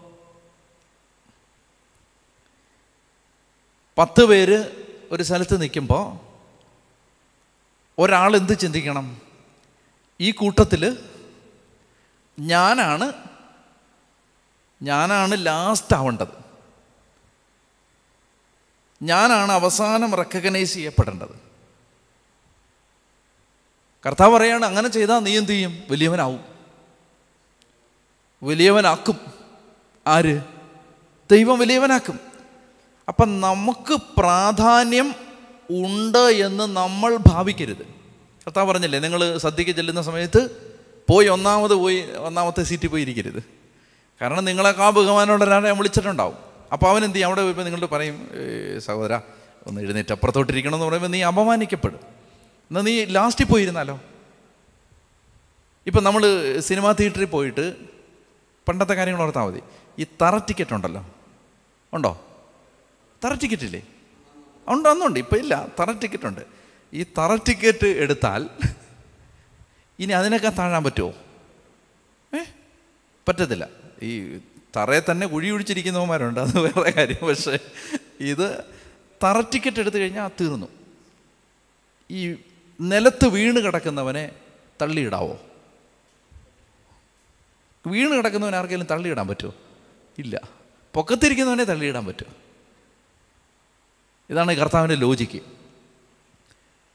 പത്ത് 3.97 4.25
പേര് 4.25 4.71
ഒരു 5.11 5.23
സ്ഥലത്ത് 5.23 5.61
നിൽക്കുമ്പോൾ 5.61 6.19
ഒരാൾ 8.01 8.35
എന്ത് 8.35 8.59
ചിന്തിക്കണം? 8.59 9.21
ഈ 10.21 10.31
കൂട്ടത്തിൽ 10.31 10.97
ഞാനാണ് 12.39 13.13
ഞാനാണ് 14.81 15.45
ലാസ്റ്റ് 15.45 15.95
ആവേണ്ടത്. 15.95 16.42
ഞാനാണ് 19.03 19.51
അവസാനം 19.51 20.13
റെക്കഗ്നൈസ് 20.13 20.73
ചെയ്യപ്പെടേണ്ടത്. 20.73 21.43
കർത്താവ് 24.05 24.33
പറയാണ് 24.33 24.65
അങ്ങനെ 24.65 24.89
ചെയ്താൽ 24.89 25.19
നീ 25.19 25.37
എന്ത് 25.37 25.51
ചെയ്യും? 25.51 25.83
വലിയവനാവും. 25.89 26.39
വലിയവനാക്കും. 28.43 29.19
ആര്? 30.07 30.41
ദൈവം 31.31 31.59
വലിയവനാക്കും. 31.59 32.19
അപ്പം 33.07 33.41
നമുക്ക് 33.41 33.99
പ്രാധാന്യം 34.17 35.15
ഉണ്ട് 35.71 36.17
എന്ന് 36.17 36.63
നമ്മൾ 36.63 37.17
ഭാവിക്കരുത്. 37.27 37.85
കർത്താവ് 38.47 38.67
പറഞ്ഞില്ലേ 38.67 38.99
നിങ്ങൾ 38.99 39.37
സദ്യക്ക് 39.37 39.71
ചെല്ലുന്ന 39.71 40.01
സമയത്ത് 40.01 40.73
പോയി 41.09 41.27
ഒന്നാമത് 41.27 41.73
പോയി 41.73 42.11
ഒന്നാമത്തെ 42.11 42.63
സീറ്റിൽ 42.63 42.87
പോയി 42.87 43.01
ഇരിക്കരുത്. 43.01 43.43
കാരണം 44.21 44.45
നിങ്ങളെക്കാ 44.45 44.89
ബഹുമാനമുള്ള 44.89 45.45
ഒരാളെ 45.45 45.71
വിളിച്ചിട്ടുണ്ടാവും. 45.71 46.52
അപ്പോൾ 46.73 46.89
അവൻ 46.89 47.03
എന്ത് 47.03 47.15
ചെയ്യും? 47.15 47.27
അവിടെ 47.27 47.41
വരുമ്പോൾ 47.43 47.63
നിങ്ങളോട് 47.63 47.91
പറയും 47.91 48.17
സഹോദര 48.79 49.19
ഒന്ന് 49.67 49.81
എഴുന്നേറ്റ് 49.81 50.13
അപ്പുറത്തോട്ടിരിക്കണം 50.13 50.75
എന്ന് 50.75 50.85
പറയുമ്പോൾ 50.85 51.07
നീ 51.07 51.21
അപമാനിക്കപ്പെടും. 51.23 51.99
എന്നാൽ 52.69 52.81
നീ 52.81 53.05
ലാസ്റ്റിൽ 53.05 53.45
പോയിരുന്നാലോ? 53.45 53.99
ഇപ്പം 55.87 56.03
നമ്മൾ 56.03 56.23
സിനിമാ 56.59 56.91
തിയേറ്ററിൽ 56.91 57.25
പോയിട്ട് 57.25 57.75
പണ്ടത്തെ 58.67 58.93
കാര്യങ്ങൾ 58.93 59.21
ഓർത്താൽ 59.21 59.43
മതി. 59.43 59.61
ഈ 59.99 60.05
തറ 60.21 60.37
ടിക്കറ്റ് 60.37 60.73
ഉണ്ടല്ലോ. 60.73 61.05
ഉണ്ടോ? 61.93 62.11
തറ 63.25 63.33
ടിക്കറ്റ് 63.33 63.63
ഇല്ലേ? 63.63 63.81
ഉണ്ട് 64.67 64.89
അന്നുണ്ട്. 64.89 65.19
ഇപ്പം 65.19 65.37
ഇല്ല 65.37 65.67
തറ 65.79 65.91
ടിക്കറ്റ് 65.91 66.27
ഉണ്ട്. 66.27 66.41
ഈ 66.93 67.03
തറ 67.03 67.35
ടിക്കറ്റ് 67.35 67.87
എടുത്താൽ 67.87 68.49
ഇനി 69.99 70.11
അതിനൊക്കെ 70.11 70.49
താഴാൻ 70.49 70.83
പറ്റുമോ 70.83 71.13
ഏ? 72.35 72.43
പറ്റത്തില്ല. 73.27 73.67
ഈ 74.01 74.39
തറയെ 74.75 75.01
തന്നെ 75.11 75.27
കുഴി 75.27 75.49
ഒഴിച്ചിരിക്കുന്നവന്മാരുണ്ട് 75.49 76.39
അത് 76.39 76.59
വേറെ 76.59 76.91
കാര്യം. 76.91 77.27
പക്ഷേ 77.27 77.59
ഇത് 78.19 78.63
തറ 79.23 79.41
ടിക്കറ്റ് 79.41 79.79
എടുത്തു 79.79 79.97
കഴിഞ്ഞാൽ 79.97 80.27
തീർന്നു. 80.41 80.67
ഈ 82.11 82.35
നിലത്ത് 82.81 83.27
വീണ് 83.27 83.59
കിടക്കുന്നവനെ 83.59 84.31
തള്ളിയിടാവോ? 84.81 85.39
വീണ് 87.87 88.17
കിടക്കുന്നവൻ 88.17 88.55
ആർക്കെങ്കിലും 88.55 88.87
തള്ളിയിടാൻ 88.91 89.27
പറ്റുമോ 89.27 89.53
ഇല്ല. 90.17 90.49
പൊക്കത്തിരിക്കുന്നവനെ 90.93 91.63
തള്ളിയിടാൻ 91.63 92.05
പറ്റുമോ 92.05 92.33
ഇതാണ് 94.29 94.53
കർത്താവിന്റെ 94.53 94.95
ലോജിക്ക്. 94.95 95.41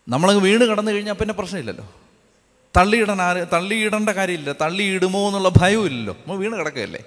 നമ്മളങ്ങ് 0.08 0.42
വീണ് 0.42 0.64
കടന്നു 0.64 0.90
കഴിഞ്ഞാൽ 0.90 1.14
പിന്നെ 1.14 1.34
പ്രശ്നമില്ലല്ലോ. 1.34 1.94
തള്ളിയിടാൻ 2.76 3.22
ആര് 3.22 3.46
തള്ളിയിടേണ്ട 3.52 4.08
കാര്യമില്ല. 4.08 4.52
തള്ളിയിടുമോ 4.52 5.26
എന്നുള്ള 5.26 5.48
ഭയവും 5.48 5.86
ഇല്ലല്ലോ 5.86 6.14
നമ്മൾ 6.14 6.38
വീണ് 6.38 6.58
കിടക്കുകയല്ലേ? 6.58 7.04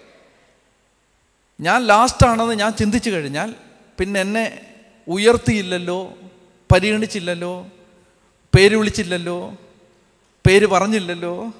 ഞാൻ 1.61 1.87
ലാസ്റ്റാണെന്ന് 1.87 2.53
ഞാൻ 2.53 2.73
ചിന്തിച്ചു 2.73 3.09
കഴിഞ്ഞാൽ 3.09 3.55
പിന്നെ 3.99 4.19
എന്നെ 4.21 4.61
ഉയർത്തിയില്ലല്ലോ 5.07 6.17
പരിഗണിച്ചില്ലല്ലോ 6.71 7.67
പേര് 8.55 8.75
വിളിച്ചില്ലല്ലോ 8.75 9.57
പേര് 10.47 10.65
പറഞ്ഞില്ലല്ലോ 10.65 11.53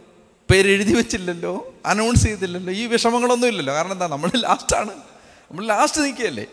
പേര് 0.50 0.68
എഴുതി 0.68 0.94
വെച്ചില്ലല്ലോ 0.94 1.74
അനൗൺസ് 1.86 2.24
ചെയ്തില്ലല്ലോ 2.24 2.74
ഈ 2.74 2.86
വിഷമങ്ങളൊന്നും 2.86 3.48
ഇല്ലല്ലോ. 3.48 3.74
കാരണം 3.74 3.92
എന്താ? 3.92 4.08
നമ്മൾ 4.08 4.32
ലാസ്റ്റാണ് 4.36 4.92
നമ്മൾ 5.52 5.66
ലാസ്റ്റ് 5.66 6.02
നിൽക്കുകയല്ലേ. 6.02 6.46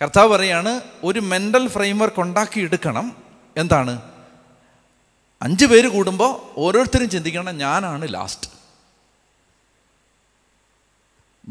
കർത്താവ് 0.00 0.28
പറയാണ് 0.28 0.82
ഒരു 1.04 1.20
മെന്റൽ 1.20 1.68
ഫ്രെയിംവർക്ക് 1.68 2.20
ഉണ്ടാക്കി 2.20 2.60
എടുക്കണം. 2.60 3.16
എന്താണ്? 3.56 4.02
അഞ്ച് 5.42 5.64
പേര് 5.64 5.88
കൂടുമ്പോൾ 5.88 6.32
ഓരോരുത്തരും 6.56 7.08
ചിന്തിക്കണം 7.08 7.56
ഞാനാണ് 7.56 8.14
ലാസ്റ്റ് 8.14 8.57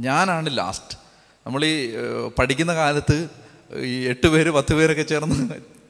ഞാനാണ് 0.05 0.49
ലാസ്റ്റ് 0.57 0.95
നമ്മൾ 1.45 1.61
ഈ 1.65 1.75
പഠിക്കുന്ന 2.37 2.73
കാലത്ത് 2.75 3.17
ഈ 3.91 3.95
എട്ട് 4.11 4.27
പേര് 4.33 4.49
പത്ത് 4.57 4.73
പേരൊക്കെ 4.77 5.05
ചേർന്ന് 5.11 5.37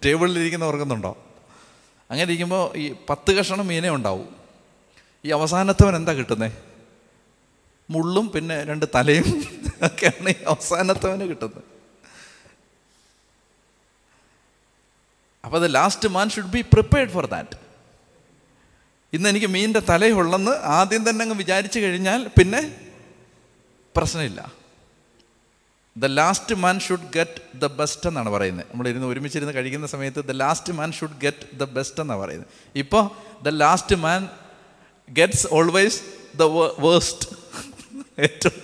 ടേബിളിലിരിക്കുന്ന 0.06 0.66
ഓർക്കുന്നുണ്ടോ? 0.66 1.12
അങ്ങനെ 2.10 2.26
ഇരിക്കുമ്പോൾ 2.28 2.64
ഈ 2.78 2.86
പത്ത് 3.10 3.32
കഷണം 3.38 3.68
മീനേ 3.68 3.90
ഉണ്ടാവും. 3.90 4.28
ഈ 5.26 5.30
അവസാനത്തവൻ 5.38 5.96
എന്താ 5.96 6.14
കിട്ടുന്നത് 6.14 6.52
മുള്ളും 7.90 8.26
പിന്നെ 8.36 8.56
രണ്ട് 8.70 8.86
തലയും 8.96 9.28
ഒക്കെയാണ് 9.88 10.30
ഈ 10.30 10.40
അവസാനത്തവന് 10.54 11.26
കിട്ടുന്നത്. 11.32 11.64
അപ്പോൾ 15.44 15.60
the 15.66 15.70
last 15.80 16.08
man 16.16 16.30
should 16.30 16.54
be 16.56 16.62
prepared 16.74 17.12
for 17.12 17.26
that 17.36 17.58
ഇന്ന് 19.14 19.30
എനിക്ക് 19.30 19.50
മീനിന്റെ 19.56 19.82
തലയുള്ളെന്ന് 19.90 20.54
ആദ്യം 20.78 21.04
തന്നെ 21.10 21.22
അങ്ങ് 21.26 21.38
വിചാരിച്ചു 21.44 21.80
കഴിഞ്ഞാൽ 21.80 22.22
പിന്നെ 22.38 22.62
പ്രശ്നമില്ല. 23.98 24.52
The 25.98 26.06
last 26.06 26.56
man 26.56 26.80
should 26.80 27.14
get 27.16 27.60
the 27.60 27.66
best 27.66 28.08
എന്നാണ് 28.08 28.30
പറയുന്നത്. 28.30 28.66
നമ്മളിരുന്ന് 28.72 29.08
ഒരുമിച്ചിരുന്ന് 29.08 29.54
കഴിക്കുന്ന 29.54 29.88
സമയത്ത് 29.88 30.26
the 30.26 30.32
last 30.32 30.74
man 30.74 30.92
should 30.92 31.22
get 31.22 31.58
the 31.58 31.64
best 31.64 32.02
എന്നാണ് 32.02 32.20
പറയുന്നത്. 32.20 32.48
ഇപ്പോൾ 32.76 33.12
the 33.44 33.50
last 33.50 33.96
man 33.96 34.30
gets 35.10 35.48
always 35.52 36.02
the 36.38 36.44
worst 36.80 37.30
ഏറ്റവും. 38.20 38.62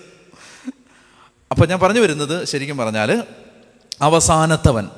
അപ്പോൾ 1.52 1.68
ഞാൻ 1.68 1.80
പറഞ്ഞു 1.80 2.00
വരുന്നത് 2.00 2.46
ശരിക്കും 2.46 2.78
പറഞ്ഞാൽ 2.78 3.24
അവസാനത്തവൻ. 4.02 4.90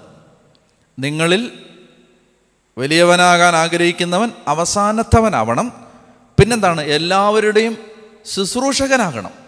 നിങ്ങളിൽ 0.99 1.65
വലിയവനാകാൻ 2.77 3.55
ആഗ്രഹിക്കുന്നവൻ 3.55 4.31
അവസാനത്തവനാവണം. 4.47 5.73
പിന്നെന്താണ്? 6.39 6.81
എല്ലാവരുടെയും 6.81 7.77
ശുശ്രൂഷകനാകണം. 8.25 9.44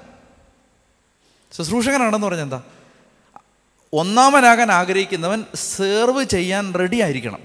ശുശ്രൂഷകനാണെന്ന് 1.51 2.27
പറഞ്ഞാൽ 2.27 2.43
എന്താ? 2.43 2.61
ഒന്നാമനാകാൻ 3.93 4.71
ആഗ്രഹിക്കുന്നവൻ 4.71 5.45
സെർവ് 5.55 6.23
ചെയ്യാൻ 6.23 6.73
റെഡി 6.73 7.01
ആയിരിക്കണം. 7.01 7.39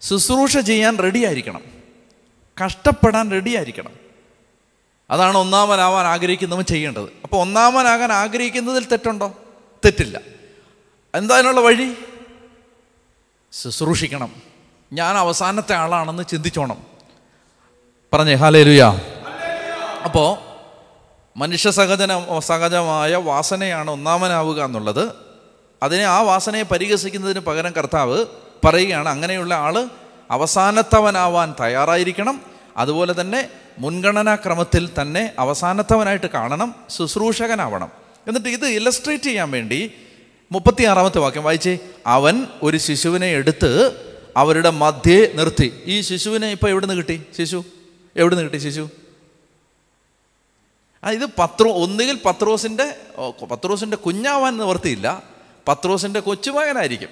ശുശ്രൂഷ 0.00 0.58
ചെയ്യാൻ 0.58 0.98
റെഡി 0.98 1.24
ആയിരിക്കണം. 1.24 1.60
കഷ്ടപ്പെടാൻ 2.64 3.30
റെഡി 3.30 3.56
ആയിരിക്കണം. 3.56 3.92
അതാണ് 5.10 5.38
ഒന്നാമനാവാൻ 5.38 6.06
ആഗ്രഹിക്കുന്നവൻ 6.06 6.64
ചെയ്യേണ്ടത്. 6.64 7.04
അപ്പോൾ 7.24 7.36
ഒന്നാമനാകാൻ 7.36 8.12
ആഗ്രഹിക്കുന്നതിൽ 8.12 8.84
തെറ്റുണ്ടോ? 8.84 9.34
തെറ്റില്ല. 9.84 10.20
എന്താ 11.14 11.34
അതിനുള്ള 11.34 11.60
വഴി? 11.60 11.94
ശുശ്രൂഷിക്കണം. 13.52 14.42
ഞാൻ 14.92 15.16
അവസാനത്തെ 15.16 15.74
ആളാണെന്ന് 15.74 16.22
ചിന്തിച്ചോണം. 16.30 16.94
പറഞ്ഞേ 18.12 18.34
ഹാലേ 18.34 18.62
ലുയാ 18.62 19.00
അപ്പോൾ 20.04 20.53
മനുഷ്യ 21.36 21.70
സഹജന 21.70 22.38
സഹജമായ 22.38 23.14
വാസനയാണ് 23.14 23.90
ഒന്നാമനാവുക 23.90 24.64
എന്നുള്ളത്. 24.64 25.12
അതിനെ 25.82 26.04
ആ 26.04 26.20
വാസനയെ 26.20 26.62
പരിഹസിക്കുന്നതിന് 26.62 27.40
പകരം 27.40 27.72
കർത്താവ് 27.72 28.24
പറയുകയാണ് 28.64 29.08
അങ്ങനെയുള്ള 29.08 29.54
ആൾ 29.54 29.88
അവസാനത്തവനാവാൻ 30.30 31.54
തയ്യാറായിരിക്കണം. 31.60 32.40
അതുപോലെ 32.76 33.20
തന്നെ 33.20 33.48
മുൻഗണനാക്രമത്തിൽ 33.78 34.88
തന്നെ 35.00 35.32
അവസാനത്തവനായിട്ട് 35.38 36.26
കാണണം 36.26 36.74
ശുശ്രൂഷകനാവണം. 36.90 37.90
എന്നിട്ട് 38.26 38.48
ഇത് 38.48 38.66
ഇലസ്ട്രേറ്റ് 38.66 39.24
ചെയ്യാൻ 39.24 39.50
വേണ്ടി 39.50 39.92
മുപ്പത്തിയാറാമത്തെ 40.52 41.18
വാക്യം 41.18 41.44
വായിച്ചേ. 41.44 41.78
അവൻ 42.06 42.46
ഒരു 42.62 42.76
ശിശുവിനെ 42.76 43.26
എടുത്ത് 43.26 43.92
അവരുടെ 44.36 44.70
മധ്യേ 44.70 45.32
നിർത്തി. 45.34 45.82
ഈ 45.84 46.00
ശിശുവിനെ 46.00 46.50
ഇപ്പോൾ 46.50 46.70
എവിടുന്ന് 46.70 46.94
കിട്ടി? 46.94 47.22
ശിശു? 47.38 47.64
എവിടുന്ന് 48.16 48.44
കിട്ടി 48.44 48.58
ശിശു? 48.58 48.88
ഇത് 51.10 51.26
പത്രോ 51.38 51.72
ഒന്നുകിൽ 51.72 52.18
പത്രോസിന്റെ 52.24 52.96
പത്രോസിന്റെ 53.44 53.96
കുഞ്ഞാവാൻ 53.96 54.56
നിവർത്തിയില്ല. 54.56 55.22
പത്രോസിന്റെ 55.68 56.20
കൊച്ചുമകനായിരിക്കും. 56.20 57.08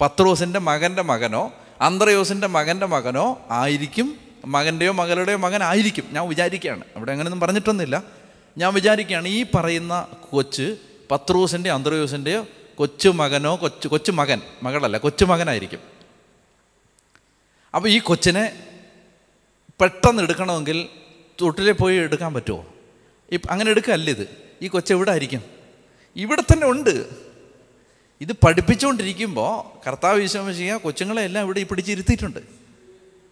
പത്രോസിന്റെ 0.00 0.58
മകന്റെ 0.58 1.02
മകനോ 1.02 1.52
അന്ത്രയോസിന്റെ 1.80 2.46
മകന്റെ 2.46 2.86
മകനോ 2.86 3.46
ആയിരിക്കും 3.50 4.18
മകന്റെയോ 4.46 4.92
മകളുടെയോ 4.92 5.36
മകനായിരിക്കും 5.36 6.04
ഞാൻ 6.10 6.28
വിചാരിക്കുകയാണ്. 6.28 6.84
അവിടെ 6.96 7.12
അങ്ങനെയൊന്നും 7.12 7.40
പറഞ്ഞിട്ടൊന്നുമില്ല. 7.40 8.02
ഞാൻ 8.58 8.74
വിചാരിക്കുകയാണ് 8.74 9.28
ഈ 9.28 9.46
പറയുന്ന 9.54 10.08
കൊച്ച് 10.30 10.76
പത്രോസിന്റെ 11.10 11.70
അന്ത്രയോസിന്റെയോ 11.70 12.46
കൊച്ചു 12.74 13.08
മകനോ 13.08 13.56
കൊച്ചു 13.56 13.88
കൊച്ചു 13.88 14.12
മകൻ 14.12 14.40
മകളല്ല 14.62 14.96
കൊച്ചു 14.98 15.24
മകനായിരിക്കും 15.24 15.78
അപ്പോൾ 17.74 17.88
ഈ 17.88 17.98
കൊച്ചിനെ 17.98 18.52
പെട്ടെന്ന് 19.80 20.22
എടുക്കണമെങ്കിൽ 20.22 20.88
തൊട്ടിലെ 21.42 21.72
പോയി 21.72 21.96
എടുക്കാൻ 21.96 22.34
പറ്റുമോ? 22.34 22.73
അങ്ങനെ 23.50 23.70
എടുക്കല്ല 23.70 24.10
ഇത്? 24.10 24.28
ഈ 24.62 24.68
കൊച്ചെവിടെ 24.68 25.10
ആയിരിക്കും? 25.10 25.42
ഇവിടെ 26.16 26.42
തന്നെ 26.52 26.66
ഉണ്ട്. 26.66 27.08
ഇത് 28.20 28.32
പഠിപ്പിച്ചുകൊണ്ടിരിക്കുമ്പോൾ 28.32 29.86
കർത്താവ് 29.86 30.20
വിശ്വസിക്കുക 30.20 30.74
കൊച്ചുങ്ങളെ 30.74 31.22
എല്ലാം 31.22 31.44
ഇവിടെ 31.44 31.60
ഈ 31.60 31.62
പിടിച്ചിരുത്തിയിട്ടുണ്ട്. 31.62 32.40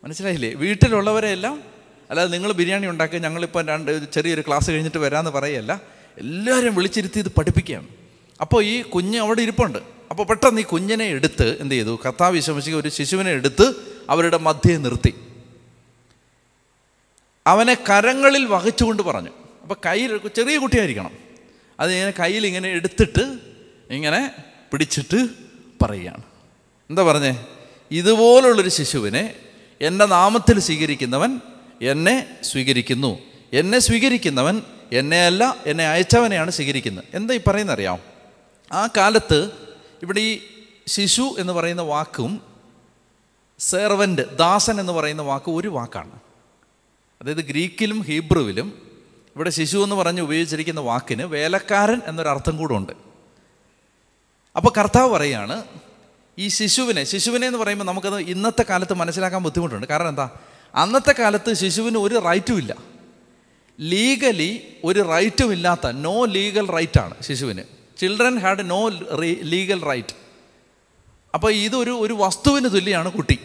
മനസ്സിലായില്ലേ? 0.04 0.54
വീട്ടിലുള്ളവരെല്ലാം 0.54 1.62
അല്ലാതെ 2.10 2.30
നിങ്ങൾ 2.30 2.52
ബിരിയാണി 2.52 2.86
ഉണ്ടാക്കുക 2.86 3.18
ഞങ്ങളിപ്പോൾ 3.18 3.66
രണ്ട് 3.66 4.12
ചെറിയൊരു 4.12 4.40
ക്ലാസ് 4.40 4.70
കഴിഞ്ഞിട്ട് 4.70 4.98
വരാമെന്ന് 4.98 5.30
പറയല്ല. 5.30 5.80
എല്ലാവരും 6.18 6.74
വിളിച്ചിരുത്തി 6.74 7.18
ഇത് 7.18 7.28
പഠിപ്പിക്കുകയാണ്. 7.28 7.88
അപ്പോൾ 8.40 8.64
ഈ 8.64 8.82
കുഞ്ഞ് 8.82 9.18
അവിടെ 9.18 9.42
ഇരിപ്പുണ്ട്. 9.42 9.78
അപ്പോൾ 10.10 10.26
പെട്ടെന്ന് 10.26 10.60
ഈ 10.60 10.64
കുഞ്ഞിനെ 10.64 11.04
എടുത്ത് 11.04 11.56
എന്ത് 11.60 11.74
ചെയ്തു? 11.74 11.98
കർത്താവ് 12.06 12.34
വിശ്വസിക്കുക 12.34 12.80
ഒരു 12.80 12.88
ശിശുവിനെ 12.88 13.30
എടുത്ത് 13.30 13.74
അവരുടെ 14.10 14.36
മധ്യയെ 14.36 14.76
നിർത്തി. 14.76 15.14
അവനെ 17.46 17.74
കരങ്ങളിൽ 17.74 18.44
വഹിച്ചുകൊണ്ട് 18.44 19.02
പറഞ്ഞു. 19.02 19.30
അപ്പോൾ 19.62 19.76
കയ്യിൽ 19.86 20.28
ചെറിയ 20.28 20.58
കുട്ടിയായിരിക്കണം. 20.58 21.10
അത് 21.80 21.92
ഇങ്ങനെ 21.92 22.10
കയ്യിൽ 22.10 22.46
ഇങ്ങനെ 22.46 22.68
എടുത്തിട്ട് 22.68 23.38
ഇങ്ങനെ 23.90 24.32
പിടിച്ചിട്ട് 24.72 25.28
പറയുകയാണ്. 25.82 26.22
എന്താ 26.90 27.02
പറഞ്ഞേ? 27.02 27.46
ഇതുപോലുള്ളൊരു 27.90 28.68
ശിശുവിനെ 28.68 29.34
എന്റെ 29.80 30.06
നാമത്തിൽ 30.06 30.60
സ്വീകരിക്കുന്നവൻ 30.60 31.40
എന്നെ 31.82 32.26
സ്വീകരിക്കുന്നു. 32.42 33.18
എന്നെ 33.52 33.78
സ്വീകരിക്കുന്നവൻ 33.78 34.62
എന്നെയല്ല 34.92 35.56
എന്നെ 35.66 35.86
അയച്ചവനെയാണ് 35.86 36.50
സ്വീകരിക്കുന്നത്. 36.50 37.04
എന്താ 37.14 37.34
ഈ 37.34 37.40
പറയുന്നത് 37.46 37.76
അറിയാം 37.76 37.98
ആ 38.72 38.88
കാലത്ത് 38.96 39.50
ഇവിടെ 40.02 40.20
ഈ 40.20 40.38
ശിശു 40.88 41.36
എന്ന് 41.38 41.52
പറയുന്ന 41.52 41.82
വാക്കും 41.82 42.42
സെർവന്റ് 43.58 44.38
ദാസൻ 44.38 44.80
എന്ന് 44.80 44.92
പറയുന്ന 44.92 45.22
വാക്ക് 45.22 45.50
ഒരു 45.50 45.68
വാക്കാണ്. 45.68 46.20
അതായത് 47.22 47.44
ഗ്രീക്കിലും 47.44 48.00
ഹീബ്രുവിലും 48.02 48.81
ഇവിടെ 49.36 49.50
ശിശു 49.50 49.78
എന്ന് 49.78 49.96
പറഞ്ഞ് 49.96 50.20
ഉപയോഗിച്ചിരിക്കുന്ന 50.20 50.80
വാക്കിന് 50.80 51.22
വേലക്കാരൻ 51.22 52.00
എന്നൊരർത്ഥം 52.06 52.56
കൂടെ 52.56 52.74
ഉണ്ട് 52.74 52.92
അപ്പോൾ 54.56 54.72
കർത്താവ് 54.78 55.12
പറയാണ് 55.12 55.64
ഈ 56.38 56.48
ശിശുവിനെ 56.48 57.04
ശിശുവിനെ 57.04 57.46
എന്ന് 57.46 57.58
പറയുമ്പോൾ 57.58 57.84
നമുക്കത് 57.84 58.18
ഇന്നത്തെ 58.20 58.64
കാലത്ത് 58.70 58.94
മനസ്സിലാക്കാൻ 58.94 59.42
ബുദ്ധിമുട്ടുണ്ട്. 59.42 59.86
കാരണം 59.86 60.08
എന്താ? 60.08 60.30
അന്നത്തെ 60.74 61.14
കാലത്ത് 61.18 61.52
ശിശുവിന് 61.52 61.98
ഒരു 61.98 62.14
റൈറ്റും 62.14 62.58
ഇല്ല. 62.58 62.76
ലീഗലി 63.80 64.60
ഒരു 64.84 65.00
റൈറ്റും 65.00 65.52
ഇല്ലാത്ത 65.52 65.90
നോ 65.90 66.24
ലീഗൽ 66.24 66.66
റൈറ്റാണ് 66.68 67.14
ശിശുവിന്. 67.22 67.62
Children 67.98 68.38
had 68.38 68.70
no 68.70 68.88
legal 69.42 69.80
right. 69.82 70.14
അപ്പോൾ 71.34 71.52
ഇതൊരു 71.52 71.90
ഒരു 71.90 72.14
വസ്തുവിന് 72.14 72.68
തുല്യമാണ് 72.68 73.12
കുട്ടി. 73.12 73.38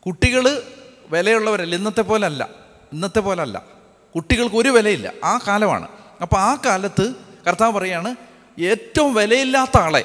കുട്ടികൾ 0.00 0.62
വിലയുള്ളവരല്ല 1.10 1.74
ഇന്നത്തെ 1.76 2.00
പോലല്ല 2.00 2.48
ഇന്നത്തെ 2.92 3.20
പോലല്ല 3.20 3.73
കുട്ടികൾക്ക് 4.16 4.56
ഒരു 4.56 4.68
വിലയില്ല. 4.68 5.12
ആ 5.24 5.38
കാലമാണ്. 5.46 5.88
അപ്പോൾ 6.22 6.36
ആ 6.36 6.56
കാലത്ത് 6.66 7.14
കർത്താവ് 7.46 7.72
പറയാണ് 7.72 8.16
ഏറ്റവും 8.60 9.14
വിലയില്ലാത്ത 9.14 9.78
ആളെ 9.78 10.04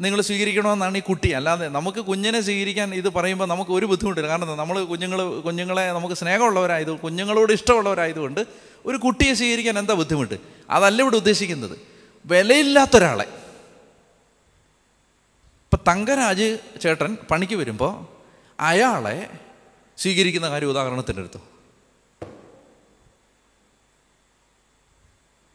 നിങ്ങൾ 0.00 0.20
സ്വീകരിക്കണമെന്നാണ് 0.20 0.98
ഈ 0.98 1.00
കുട്ടി. 1.00 1.30
അല്ലാതെ 1.30 1.68
നമുക്ക് 1.68 1.98
കുഞ്ഞിനെ 1.98 2.40
സ്വീകരിക്കാൻ 2.40 2.94
ഇത് 2.94 3.08
പറയുമ്പോൾ 3.08 3.44
നമുക്ക് 3.44 3.70
ഒരു 3.70 3.86
ബുദ്ധിമുട്ടില്ല. 3.86 4.28
കാരണം 4.28 4.58
നമ്മൾ 4.58 4.84
കുഞ്ഞുങ്ങൾ 4.84 5.40
കുഞ്ഞുങ്ങളെ 5.40 5.92
നമുക്ക് 5.92 6.14
സ്നേഹമുള്ളവരായത് 6.14 6.98
കുഞ്ഞുങ്ങളോട് 6.98 7.52
ഇഷ്ടമുള്ളവരായതുകൊണ്ട് 7.52 8.46
ഒരു 8.86 8.96
കുട്ടിയെ 8.96 9.34
സ്വീകരിക്കാൻ 9.34 9.78
എന്താ 9.78 9.94
ബുദ്ധിമുട്ട്? 9.94 10.34
അതല്ല 10.70 11.02
ഇവിടെ 11.02 11.16
ഉദ്ദേശിക്കുന്നത്. 11.16 11.78
വിലയില്ലാത്ത 12.26 12.96
ഒരാളെ 12.96 13.24
ഇപ്പം 15.64 15.78
തങ്കരാജ് 15.88 16.58
ചേട്ടൻ 16.82 17.16
പണിക്ക് 17.30 17.54
വരുമ്പോൾ 17.54 18.06
അയാളെ 18.60 19.28
സ്വീകരിക്കുന്ന 19.98 20.50
കാര്യം 20.50 20.70
ഉദാഹരണത്തിന്റെ 20.70 21.22
അടുത്തു. 21.22 21.49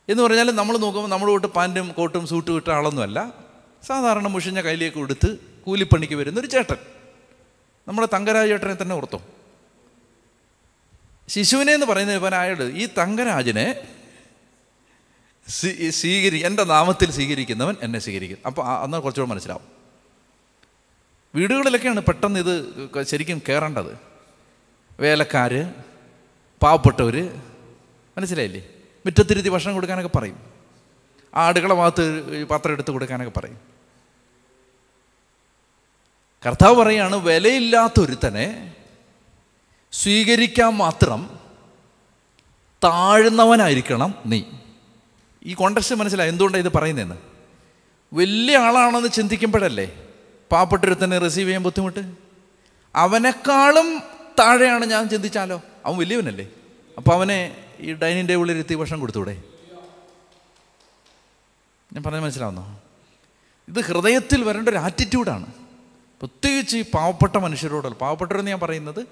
എന്ന് 0.09 0.23
പറഞ്ഞാൽ 0.23 0.51
നമ്മൾ 0.51 0.77
നോക്കുമ്പോൾ 0.77 1.09
നമ്മൾ 1.09 1.27
തൊട്ട് 1.27 1.47
പാന്റും 1.47 1.91
കോട്ടും 1.91 2.27
സൂട്ടും 2.27 2.55
ഇട്ട 2.55 2.69
ആളൊന്നുമല്ല. 2.69 3.33
സാധാരണ 3.83 4.27
മുഷിഞ്ഞ 4.27 4.61
കയ്യിലേക്ക് 4.61 4.97
കൊടുത്ത് 4.97 5.37
കൂലിപ്പണിക്ക് 5.63 6.13
വരുന്ന 6.13 6.39
ഒരു 6.39 6.47
ചേട്ടൻ. 6.47 6.75
നമ്മുടെ 7.87 8.07
തങ്കരാജ് 8.13 8.49
ചേട്ടനെ 8.49 8.77
തന്നെ 8.81 8.95
ഓർത്തോ. 8.95 9.21
ശിശുവിനെ 11.27 11.73
എന്ന് 11.73 11.85
പറയുന്നത് 11.85 12.17
ഇപ്പം 12.17 12.37
അയാൾ 12.37 12.63
ഈ 12.63 12.85
തങ്കരാജിനെ 12.85 13.87
സ്വീ- 15.47 15.89
സ്വീകരി 15.89 16.45
എന്റെ 16.45 16.63
നാമത്തിൽ 16.63 17.11
സ്വീകരിക്കുന്നവൻ 17.11 17.75
എന്നെ 17.81 17.99
സ്വീകരിക്കും. 17.99 18.37
അപ്പോൾ 18.45 18.67
അന്ന് 18.67 18.97
കുറച്ചുകൂടെ 18.97 19.31
മനസ്സിലാവും. 19.31 19.63
വീടുകളിലൊക്കെയാണ് 21.35 22.01
പെട്ടെന്ന് 22.01 22.39
ഇത് 22.39 23.03
ശരിക്കും 23.03 23.41
കയറേണ്ടത് 23.49 23.97
വേലക്കാർ 24.99 25.73
പാവപ്പെട്ടവർ 26.63 27.41
മനസ്സിലായില്ലേ? 28.17 28.67
മുറ്റത്തിരുത്തി 29.05 29.49
ഭക്ഷണം 29.49 29.73
കൊടുക്കാനൊക്കെ 29.73 30.17
പറയും. 30.17 30.39
ആ 31.35 31.47
അടുക്കള 31.47 31.73
ഭാഗത്ത് 31.73 32.45
പാത്രം 32.45 32.71
എടുത്ത് 32.71 32.91
കൊടുക്കാനൊക്കെ 32.91 33.39
പറയും. 33.39 33.59
കർത്താവ് 36.45 36.75
പറയാണ് 36.75 37.15
വിലയില്ലാത്തൊരുത്തനെ 37.15 38.75
സ്വീകരിക്കാൻ 39.91 40.73
മാത്രം 40.73 41.39
താഴ്ന്നവനായിരിക്കണം 42.83 44.15
നീ. 44.25 44.43
ഈ 45.45 45.53
കോണ്ടക്സ്റ്റ് 45.53 45.95
മനസ്സിലായി? 45.95 46.29
എന്തുകൊണ്ടാണ് 46.29 46.65
ഇത് 46.65 46.73
പറയുന്നതെന്ന്? 46.73 47.15
വലിയ 48.13 48.57
ആളാണെന്ന് 48.57 49.09
ചിന്തിക്കുമ്പോഴല്ലേ 49.09 50.07
പാവപ്പെട്ടൊരുത്തനെ 50.51 51.17
റിസീവ് 51.17 51.47
ചെയ്യാൻ 51.47 51.63
ബുദ്ധിമുട്ട്? 51.63 52.13
അവനേക്കാളും 52.95 53.99
താഴെയാണ് 54.39 54.85
ഞാൻ 54.85 55.09
ചിന്തിച്ചാലോ? 55.09 55.61
അവൻ 55.85 55.97
വലിയവനല്ലേ? 55.97 56.47
അപ്പോൾ 56.97 57.13
അവനെ 57.13 57.64
ഈ 57.79 57.93
ഡൈനിങ് 57.93 58.29
ടേബിളിൽ 58.29 58.51
ഇരുത്തി 58.51 58.75
ഭക്ഷണം 58.75 58.99
കൊടുത്തൂടെ 58.99 59.43
ഞാൻ 61.93 62.03
പറഞ്ഞത് 62.03 62.23
മനസ്സിലാവുന്നോ? 62.23 62.81
ഇത് 63.67 63.79
ഹൃദയത്തിൽ 63.79 64.43
വരേണ്ട 64.43 64.69
ഒരു 64.69 64.75
ആറ്റിറ്റ്യൂഡാണ് 64.75 65.45
പ്രത്യേകിച്ച് 66.19 66.77
ഈ 66.77 66.85
പാവപ്പെട്ട 66.93 67.35
മനുഷ്യരോടുള്ള 67.37 67.95
പാവപ്പെട്ടവരെന്ന് 67.95 68.51
ഞാൻ 68.51 68.59
പറയുന്നത് 68.59 69.07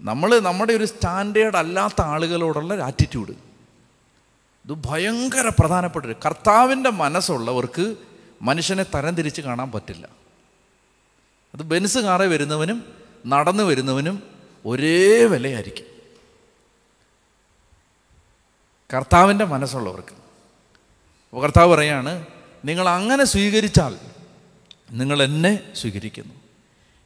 നമ്മൾ 0.00 0.38
നമ്മുടെ 0.38 0.72
ഒരു 0.72 0.84
സ്റ്റാൻഡേർഡ് 0.84 1.56
അല്ലാത്ത 1.56 2.00
ആളുകളോടുള്ള 2.00 2.74
ഒരു 2.74 2.80
ആറ്റിറ്റ്യൂഡ് 2.80 3.30
ഇത് 4.64 4.72
ഭയങ്കര 4.86 5.48
പ്രധാനപ്പെട്ട 5.48 6.06
ഒരു 6.06 6.16
കർത്താവിന്റെ 6.26 6.90
മനസ്സുള്ളവർക്ക് 6.90 7.96
മനുഷ്യനെ 8.42 8.82
തരംതിരിച്ച് 8.82 9.40
കാണാൻ 9.40 9.72
പറ്റില്ല. 9.72 10.08
അത് 11.54 11.62
ബെൻസ് 11.62 11.98
കാറെ 11.98 12.26
വരുന്നവനും 12.26 12.84
നടന്നു 13.26 13.62
വരുന്നവനും 13.62 14.22
ഒരേ 14.64 15.24
വിലയായിരിക്കും. 15.24 15.97
കർത്താവിന്റെ 18.94 19.44
മനസ്സുള്ളവർക്ക്. 19.44 20.08
അപ്പോൾ 20.08 21.42
കർത്താവ് 21.42 21.74
പറയാണ് 21.74 22.26
നിങ്ങൾ 22.64 22.88
അങ്ങനെ 22.88 23.24
സ്വീകരിച്ചാൽ 23.24 23.96
നിങ്ങൾ 24.90 25.22
എന്നെ 25.22 25.72
സ്വീകരിക്കുന്നു. 25.74 26.34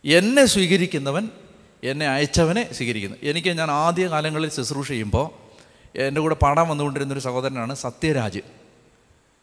എന്നെ 0.04 0.44
സ്വീകരിക്കുന്നവൻ 0.44 1.28
എന്നെ 1.84 2.06
അയച്ചവനെ 2.08 2.72
സ്വീകരിക്കുന്നു. 2.72 3.16
എനിക്ക് 3.22 3.58
ഞാൻ 3.58 3.70
ആദ്യ 3.70 4.08
കാലങ്ങളിൽ 4.08 4.50
ശുശ്രൂഷ 4.50 4.88
ചെയ്യുമ്പോൾ 4.88 5.30
എന്റെ 5.98 6.20
കൂടെ 6.20 6.34
പാടാൻ 6.34 6.68
വന്നുകൊണ്ടിരുന്നൊരു 6.68 7.20
സഹോദരനാണ് 7.20 7.74
സത്യരാജ്. 7.74 8.40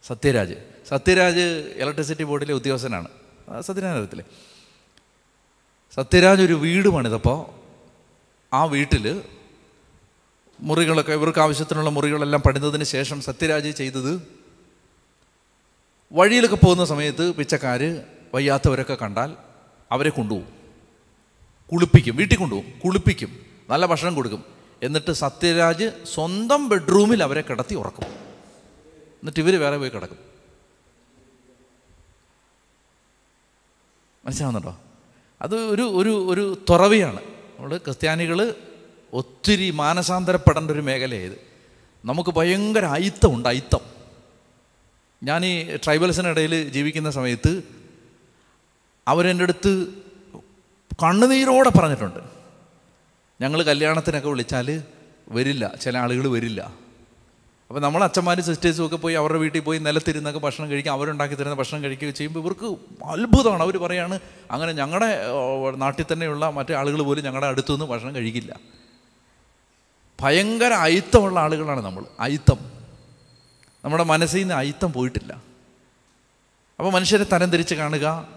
സത്യരാജ്. 0.06 0.54
സത്യരാജ് 0.88 1.74
ഇലക്ട്രിസിറ്റി 1.76 2.24
ബോർഡിലെ 2.24 2.54
ഉദ്യോഗസ്ഥനാണ്. 2.54 3.08
സത്യനാരത്തിലെ 3.60 4.24
സത്യരാജ് 5.94 6.42
ഒരു 6.42 6.52
വീട് 6.52 6.88
പണിതപ്പോൾ 6.88 7.46
ആ 8.54 8.64
വീട്ടിൽ 8.64 9.22
മുറികളൊക്കെ 10.62 11.12
ഇവർക്ക് 11.12 11.38
ആവശ്യത്തിനുള്ള 11.38 11.90
മുറികളെല്ലാം 11.90 12.42
പണിതതിന് 12.42 12.84
ശേഷം 12.84 13.20
സത്യരാജ് 13.20 13.70
ചെയ്തത് 13.70 14.22
വഴിയിലൊക്കെ 16.12 16.56
പോകുന്ന 16.56 16.84
സമയത്ത് 16.84 17.34
പിച്ചക്കാർ 17.34 18.00
വയ്യാത്തവരൊക്കെ 18.34 18.94
കണ്ടാൽ 18.94 19.36
അവരെ 19.92 20.10
കൊണ്ടുപോകും. 20.10 20.48
കുളിപ്പിക്കും 21.72 22.16
വീട്ടിൽ 22.16 22.36
കൊണ്ടുപോകും 22.36 22.80
കുളിപ്പിക്കും 22.84 23.46
നല്ല 23.70 23.86
ഭക്ഷണം 23.86 24.14
കൊടുക്കും. 24.14 24.44
എന്നിട്ട് 24.82 25.12
സത്യരാജ് 25.12 26.04
സ്വന്തം 26.14 26.68
ബെഡ്റൂമിൽ 26.68 27.22
അവരെ 27.22 27.40
കിടത്തി 27.40 27.74
ഉറക്കും. 27.74 28.04
എന്നിട്ട് 28.04 29.40
ഇവർ 29.40 29.60
വേറെ 29.60 29.76
പോയി 29.76 29.88
കിടക്കും. 29.88 30.18
മനസ്സിലാവുന്നുണ്ടോ? 34.24 34.78
അത് 35.42 35.56
ഒരു 35.56 35.82
ഒരു 35.82 36.26
ഒരു 36.30 36.58
തുറവിയാണ്. 36.70 37.20
നമ്മൾ 37.58 37.76
ക്രിസ്ത്യാനികൾ 37.76 38.54
ഒത്തിരി 39.12 39.70
മാനസാന്തരപ്പെടേണ്ട 39.70 40.70
ഒരു 40.70 40.80
മേഖലയായത് 40.80 41.38
നമുക്ക് 42.04 42.30
ഭയങ്കര 42.30 42.84
അയിത്തമുണ്ട് 42.84 43.48
അയിത്തം. 43.48 43.80
ഞാൻ 45.22 45.46
ഈ 45.46 45.76
ട്രൈബൽസിനിടയിൽ 45.76 46.68
ജീവിക്കുന്ന 46.68 47.10
സമയത്ത് 47.10 47.62
അവരെന്റെ 49.08 49.44
അടുത്ത് 49.44 49.86
കണ്ണുനീരോടെ 51.02 51.70
പറഞ്ഞിട്ടുണ്ട്. 51.78 52.20
ഞങ്ങൾ 53.40 53.62
കല്യാണത്തിനൊക്കെ 53.62 54.28
വിളിച്ചാൽ 54.28 54.82
വരില്ല 55.28 55.74
ചില 55.74 55.98
ആളുകൾ 55.98 56.28
വരില്ല. 56.28 56.60
അപ്പോൾ 57.68 57.80
നമ്മൾ 57.80 58.04
അച്ഛന്മാരും 58.04 58.44
സിസ്റ്റേഴ്സും 58.44 58.86
ഒക്കെ 58.86 58.96
പോയി 58.96 59.14
അവരുടെ 59.14 59.38
വീട്ടിൽ 59.38 59.60
പോയി 59.60 59.78
നിലത്തിരുന്നൊക്കെ 59.78 60.40
ഭക്ഷണം 60.40 60.70
കഴിക്കുക 60.70 60.92
അവരുണ്ടാക്കി 60.92 61.34
തരുന്ന 61.34 61.54
ഭക്ഷണം 61.54 61.84
കഴിക്കുകയൊക്കെ 61.84 62.18
ചെയ്യുമ്പോൾ 62.18 62.40
ഇവർക്ക് 62.40 62.66
അത്ഭുതമാണ്. 63.04 63.62
അവർ 63.62 63.76
പറയാണ് 63.76 64.20
അങ്ങനെ 64.50 64.72
ഞങ്ങളുടെ 64.72 65.10
നാട്ടിൽ 65.76 66.04
തന്നെയുള്ള 66.12 66.50
മറ്റേ 66.50 66.74
ആളുകൾ 66.74 67.02
പോലും 67.02 67.24
ഞങ്ങളുടെ 67.24 67.46
അടുത്തുനിന്ന് 67.46 67.84
ഭക്ഷണം 67.84 68.14
കഴിക്കില്ല. 68.14 68.60
ഭയങ്കര 70.20 70.72
അയിത്തമുള്ള 70.72 71.40
ആളുകളാണ് 71.40 71.80
നമ്മൾ. 71.80 72.04
അയിത്തം. 72.20 72.72
നമ്മുടെ 73.84 74.04
മനസ്സിൽ 74.04 74.38
നിന്ന് 74.38 74.54
അയിത്തം 74.54 74.92
പോയിട്ടില്ല. 74.92 75.32
അപ്പോൾ 76.78 76.92
മനുഷ്യരെ 76.92 77.24
തരംതിരിച്ച് 77.24 77.74
കാണുക 77.74 78.28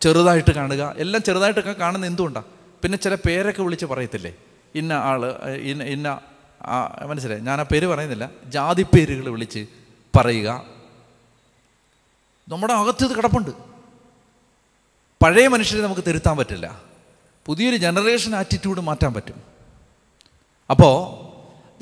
ചെറുതായിട്ട് 0.00 0.50
കാണുക. 0.50 0.94
എല്ലാം 0.98 1.22
ചെറുതായിട്ടൊക്കെ 1.22 1.72
കാണുന്ന 1.72 2.06
എന്തുകൊണ്ടാണ് 2.06 2.44
പിന്നെ 2.82 2.98
ചില 2.98 3.14
പേരൊക്കെ 3.14 3.62
വിളിച്ച് 3.62 3.86
പറയത്തില്ലേ? 3.86 4.34
ഇന്ന 4.74 4.92
ആൾ 4.92 5.26
ഇന്ന 5.54 5.82
ഇന്ന 5.82 6.20
മനസ്സിലായി? 7.06 7.40
ഞാൻ 7.40 7.60
ആ 7.60 7.62
പേര് 7.62 7.86
പറയുന്നില്ല. 7.86 8.30
ജാതി 8.44 8.82
പേരുകൾ 8.82 9.28
വിളിച്ച് 9.28 9.66
പറയുക. 10.16 10.66
നമ്മുടെ 12.48 12.72
അകത്ത് 12.72 13.04
ഇത് 13.04 13.16
കിടപ്പുണ്ട്. 13.16 13.50
പഴയ 15.24 15.48
മനുഷ്യരെ 15.48 15.82
നമുക്ക് 15.82 16.00
തിരുത്താൻ 16.00 16.36
പറ്റില്ല. 16.36 16.80
പുതിയൊരു 17.46 17.76
ജനറേഷൻ 17.76 18.34
ആറ്റിറ്റ്യൂഡ് 18.34 18.80
മാറ്റാൻ 18.80 19.14
പറ്റും. 19.14 19.42
അപ്പോൾ 20.70 21.31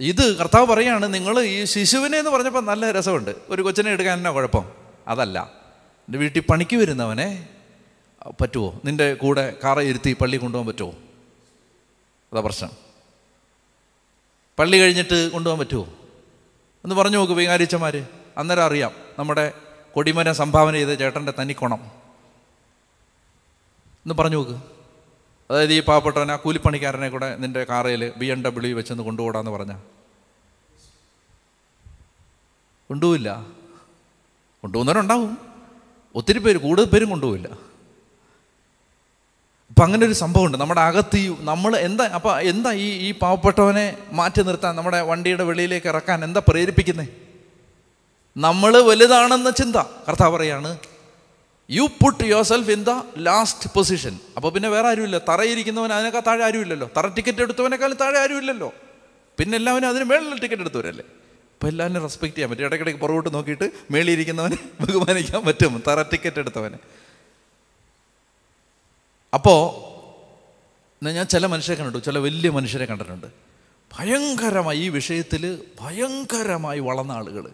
ഇത് 0.00 0.36
കർത്താവ് 0.36 0.66
പറയാണ് 0.66 1.14
നിങ്ങൾ 1.14 1.40
ഈ 1.40 1.64
ശിശുവിനെ 1.64 2.18
എന്ന് 2.18 2.30
പറഞ്ഞപ്പോൾ 2.30 2.64
നല്ല 2.64 2.90
രസമുണ്ട്. 2.90 3.34
ഒരു 3.48 3.62
കൊച്ചിനെ 3.62 3.90
എടുക്കാൻ 3.90 4.18
എന്നാ 4.18 4.30
കുഴപ്പം? 4.30 4.72
അതല്ല. 5.08 5.40
എന്റെ 6.08 6.18
വീട്ടിൽ 6.18 6.40
പണിക്ക് 6.40 6.76
വരുന്നവനെ 6.76 7.48
പറ്റുമോ 8.40 8.80
നിന്റെ 8.84 9.14
കൂടെ 9.14 9.56
കാറ 9.64 9.80
ഇരുത്തി 9.80 10.16
പള്ളി 10.20 10.36
കൊണ്ടുപോകാൻ 10.36 10.66
പറ്റുമോ 10.66 10.90
അതാ 12.32 12.40
പ്രശ്നം. 12.40 12.70
പള്ളി 14.58 14.76
കഴിഞ്ഞിട്ട് 14.76 15.30
കൊണ്ടുപോകാൻ 15.30 15.58
പറ്റുമോ 15.58 15.88
എന്ന് 16.84 16.94
പറഞ്ഞു 16.94 17.16
നോക്ക് 17.16 17.32
വികാരിച്ചമാർ 17.32 18.06
അന്നേരം 18.38 18.64
അറിയാം 18.64 18.92
നമ്മുടെ 19.18 19.52
കൊടിമരം 19.92 20.34
സംഭാവന 20.34 20.72
ചെയ്ത 20.72 20.98
ചേട്ടന്റെ 20.98 21.32
തനിക്കുണം. 21.38 21.80
ഒന്ന് 24.00 24.14
പറഞ്ഞു 24.14 24.36
നോക്ക്. 24.36 24.79
അതായത് 25.50 25.72
ഈ 25.76 25.80
പാവപ്പെട്ടവൻ 25.80 26.30
ആ 26.32 26.36
കൂലിപ്പണിക്കാരനെ 26.42 27.08
കൂടെ 27.14 27.28
നിന്റെ 27.42 27.62
കാറയിൽ 27.70 28.02
ബി 28.20 28.26
എം 28.34 28.40
ഡബ്ല്യു 28.46 28.76
വെച്ചൊന്ന് 28.78 29.04
കൊണ്ടുപോടാന്ന് 29.08 29.52
പറഞ്ഞ? 29.54 29.72
കൊണ്ടുപോയില്ല 32.90 33.30
കൊണ്ടുപോകുന്നവരുണ്ടാവും. 34.64 35.32
ഒത്തിരി 36.14 36.40
പേര് 36.44 36.58
കൂടുതൽ 36.64 36.86
പേരും 36.92 37.10
കൊണ്ടുപോയില്ല 37.10 37.48
അപ്പം 39.70 39.82
അങ്ങനെ 39.86 40.04
ഒരു 40.06 40.16
സംഭവമുണ്ട്. 40.20 40.56
നമ്മുടെ 40.58 40.80
അകത്ത് 40.80 41.18
ഈ 41.24 41.26
നമ്മൾ 41.50 41.72
എന്താ 41.88 42.04
അപ്പം 42.18 42.32
എന്താ 42.52 42.70
ഈ 42.84 42.86
ഈ 43.06 43.10
പാവപ്പെട്ടവനെ 43.22 43.84
മാറ്റി 44.18 44.42
നിർത്താൻ 44.48 44.72
നമ്മുടെ 44.78 45.00
വണ്ടിയുടെ 45.10 45.44
വെളിയിലേക്ക് 45.50 45.88
ഇറക്കാൻ 45.92 46.24
എന്താ 46.28 46.40
പ്രേരിപ്പിക്കുന്നത് 46.48 47.10
നമ്മൾ 48.36 48.72
വലുതാണെന്ന 48.90 49.50
ചിന്ത. 49.60 49.76
കർത്താവ് 50.08 50.32
പറയാണ് 50.36 50.70
you 51.70 51.82
put 51.82 52.24
yourself 52.42 52.70
in 52.70 52.84
the 52.84 53.02
last 53.18 53.70
position 53.74 54.18
അപ്പോൾ 54.36 54.52
പിന്നെ 54.52 54.68
വേറെ 54.68 54.88
ആരുമില്ല. 54.88 55.18
തറയിരിക്കുന്നവൻ 55.18 55.92
അതിനേക്കാൾ 55.92 56.20
താഴെ 56.20 56.44
ആരുമില്ലല്ലോ. 56.44 56.90
തറ 56.96 57.06
ടിക്കറ്റ് 57.06 57.40
എടുത്തവനേക്കാളും 57.40 57.96
താഴെ 57.96 58.18
ആരുമില്ലല്ലോ. 58.18 58.72
പിന്നെ 59.38 59.56
എല്ലാവരും 59.56 59.88
അതിന് 59.88 60.04
മേളിൽ 60.04 60.40
ടിക്കറ്റ് 60.40 60.62
എടുത്തവരല്ലേ? 60.62 61.04
അപ്പോൾ 61.04 61.68
എല്ലാവരും 61.68 62.02
റെസ്പെക്ട് 62.02 62.36
ചെയ്യാൻ 62.36 62.50
പറ്റും. 62.50 62.64
ഇടയ്ക്കിടയ്ക്ക് 62.64 63.00
പുറകോട്ട് 63.00 63.34
നോക്കിയിട്ട് 63.34 63.70
മേളിയിരിക്കുന്നവനെ 63.90 64.56
ബഹുമാനിക്കാൻ 64.80 65.44
പറ്റും. 65.44 65.82
തറ 65.88 66.02
ടിക്കറ്റ് 66.02 66.38
എടുത്തവനെ. 66.38 66.78
അപ്പോൾ 69.34 69.90
ഞാൻ 71.04 71.26
ചില 71.26 71.46
മനുഷ്യരെ 71.46 71.78
കണ്ടിട്ടുണ്ട്. 71.78 72.06
ചില 72.06 72.18
വലിയ 72.18 72.50
മനുഷ്യരെ 72.50 72.84
കണ്ടിട്ടുണ്ട്. 72.84 73.26
ഭയങ്കരമായി 73.98 74.78
ഈ 74.78 74.88
വിഷയത്തിൽ 74.88 75.62
ഭയങ്കരമായി 75.80 76.80
വളർന്ന 76.80 77.12
ആളുകൾ 77.12 77.50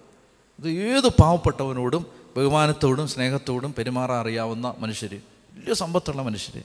ഇത് 0.58 0.68
ഏത് 0.68 1.08
പാവപ്പെട്ടവനോടും 1.08 2.25
ബഹുമാനത്തോടും 2.36 3.08
സ്നേഹത്തോടും 3.08 3.74
പെരുമാറാൻ 3.78 4.20
അറിയാവുന്ന 4.20 4.74
മനുഷ്യർ 4.78 5.14
വലിയ 5.54 5.74
സമ്പത്തുള്ള 5.74 6.22
മനുഷ്യർ 6.22 6.62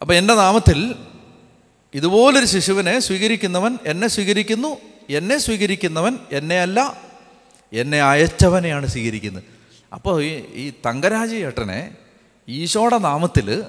അപ്പം 0.00 0.14
എന്റെ 0.14 0.34
നാമത്തിൽ 0.34 0.94
ഇതുപോലൊരു 1.94 2.46
ശിശുവിനെ 2.46 2.98
സ്വീകരിക്കുന്നവൻ 2.98 3.78
എന്നെ 3.86 4.08
സ്വീകരിക്കുന്നു 4.08 4.76
എന്നെ 5.10 5.38
സ്വീകരിക്കുന്നവൻ 5.38 6.18
എന്നെ 6.32 6.60
അല്ല 6.60 7.02
എന്നെ 7.72 8.02
അയച്ചവനെയാണ് 8.02 8.86
സ്വീകരിക്കുന്നത്. 8.86 9.44
അപ്പോൾ 9.92 10.22
ഈ 10.24 10.44
ഈ 10.54 10.72
തങ്കരാജി 10.86 11.36
ഏട്ടനെ 11.36 11.96
ഈശോയുടെ 12.48 12.98
നാമത്തിൽ 12.98 13.62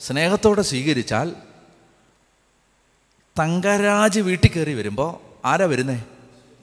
സ്നേഹത്തോടെ 0.00 0.62
സ്വീകരിച്ചാൽ 0.62 1.34
തങ്കരാജ് 3.38 4.20
വീട്ടിൽ 4.20 4.50
കയറി 4.50 4.74
വരുമ്പോൾ 4.74 5.46
ആരാ 5.46 5.64
വരുന്നേ? 5.66 6.02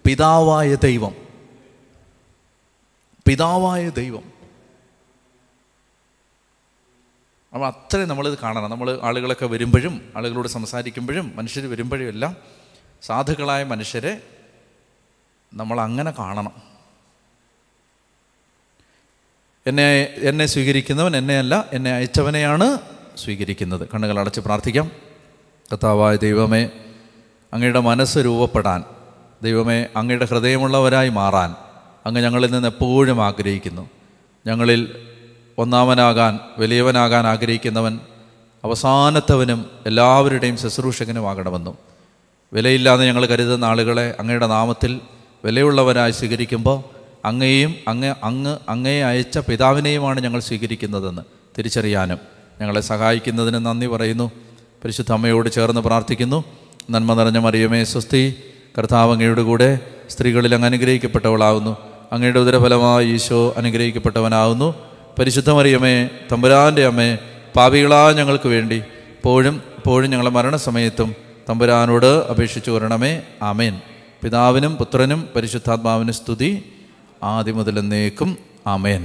പിതാവായ 0.05 0.75
ദൈവം. 0.75 1.24
പിതാവായ 3.27 3.89
ദൈവം. 3.89 4.35
അപ്പോൾ 7.53 7.67
അത്രയും 7.67 8.07
നമ്മളിത് 8.07 8.37
കാണണം. 8.37 8.69
നമ്മൾ 8.69 8.99
ആളുകളൊക്കെ 9.03 9.45
വരുമ്പോഴും 9.45 10.13
ആളുകളോട് 10.15 10.47
സംസാരിക്കുമ്പോഴും 10.47 11.33
മനുഷ്യർ 11.35 11.69
വരുമ്പോഴും 11.69 12.07
എല്ലാം 12.07 12.37
സാധുക്കളായ 13.01 13.63
മനുഷ്യരെ 13.63 14.21
നമ്മൾ 15.53 15.81
അങ്ങനെ 15.81 16.11
കാണണം. 16.11 16.61
എന്നെ 19.67 20.03
എന്നെ 20.03 20.45
സ്വീകരിക്കുന്നവൻ 20.45 21.17
എന്നെയല്ല 21.17 21.69
എന്നെ 21.73 21.91
അയച്ചവനെയാണ് 21.91 22.77
സ്വീകരിക്കുന്നത്. 23.17 23.89
കണ്ണുകൾ 23.93 24.19
അടച്ച് 24.19 24.41
പ്രാർത്ഥിക്കാം. 24.41 24.91
കർത്താവായ 25.71 26.15
ദൈവമേ 26.15 26.69
അങ്ങയുടെ 27.53 27.79
മനസ്സ് 27.79 28.17
രൂപപ്പെടാൻ 28.17 28.83
ദൈവമേ 29.43 29.85
അങ്ങയുടെ 29.95 30.25
ഹൃദയമുള്ളവരായി 30.25 31.09
മാറാൻ 31.09 31.64
അങ്ങ് 32.05 32.21
ഞങ്ങളിൽ 32.21 32.51
നിന്ന് 32.51 32.67
എപ്പോഴും 32.67 33.25
ആഗ്രഹിക്കുന്നു. 33.25 33.89
ഞങ്ങളിൽ 34.47 34.95
ഒന്നാമനാകാൻ 35.57 36.39
വലിയവനാകാൻ 36.57 37.27
ആഗ്രഹിക്കുന്നവൻ 37.27 37.99
അവസാനത്തവനും 38.63 39.65
എല്ലാവരുടെയും 39.85 40.57
ശുശ്രൂഷകനുമാകണമെന്നും 40.57 41.77
വിലയില്ലാതെ 42.53 43.05
ഞങ്ങൾ 43.05 43.25
കരുതുന്ന 43.25 43.65
ആളുകളെ 43.65 44.15
അങ്ങയുടെ 44.19 44.47
നാമത്തിൽ 44.47 44.99
വിലയുള്ളവരായി 45.45 46.11
സ്വീകരിക്കുമ്പോൾ 46.11 46.83
അങ്ങയെയും 47.27 47.75
അങ്ങ് 47.87 48.15
അങ്ങ് 48.23 48.57
അങ്ങയെ 48.69 49.03
അയച്ച 49.03 49.37
പിതാവിനെയുമാണ് 49.37 50.21
ഞങ്ങൾ 50.21 50.39
സ്വീകരിക്കുന്നതെന്ന് 50.39 51.21
തിരിച്ചറിയാനും 51.57 52.17
ഞങ്ങളെ 52.61 52.81
സഹായിക്കുന്നതിന് 52.81 53.65
നന്ദി 53.65 53.87
പറയുന്നു. 53.87 54.31
പരിശുദ്ധ 54.83 55.11
അമ്മയോട് 55.11 55.49
ചേർന്ന് 55.49 55.81
പ്രാർത്ഥിക്കുന്നു. 55.81 56.43
നന്മ 56.89 57.13
നിറഞ്ഞ 57.13 57.37
മറിയമേ 57.37 57.83
സ്വസ്തി 57.83 58.35
കർത്താവ് 58.77 59.11
അങ്ങയുടെ 59.11 59.41
കൂടെ 59.41 59.79
സ്ത്രീകളിൽ 60.09 60.55
അങ്ങ് 60.55 60.67
അനുഗ്രഹിക്കപ്പെട്ടവളാകുന്നു 60.67 61.94
അങ്ങയുടെ 62.15 62.39
ഉദരഫലമായി 62.39 63.07
ഈശോ 63.07 63.53
അനുഗ്രഹിക്കപ്പെട്ടവനാകുന്നു. 63.57 64.75
പരിശുദ്ധ 65.19 65.49
മറിയമേ 65.49 66.09
തമ്പുരാന്റെ 66.31 66.85
അമ്മേ 66.85 67.17
പാപികളാ 67.55 68.11
ഞങ്ങൾക്ക് 68.11 68.47
വേണ്ടി 68.47 68.75
ഇപ്പോഴും 68.75 69.61
ഇപ്പോഴും 69.77 70.11
ഞങ്ങളുടെ 70.11 70.35
മരണസമയത്തും 70.35 71.15
തമ്പുരാനോട് 71.49 72.05
അപേക്ഷിച്ചു 72.05 72.71
വരണമേ. 72.71 73.21
ആമേൻ. 73.41 73.81
പിതാവിനും 74.23 74.75
പുത്രനും 74.75 75.29
പരിശുദ്ധാത്മാവിനും 75.35 76.13
സ്തുതി. 76.13 76.63
ആദ്യം 77.23 77.57
മുതലെന്നേക്കും 77.57 78.37
ആമേൻ. 78.67 78.93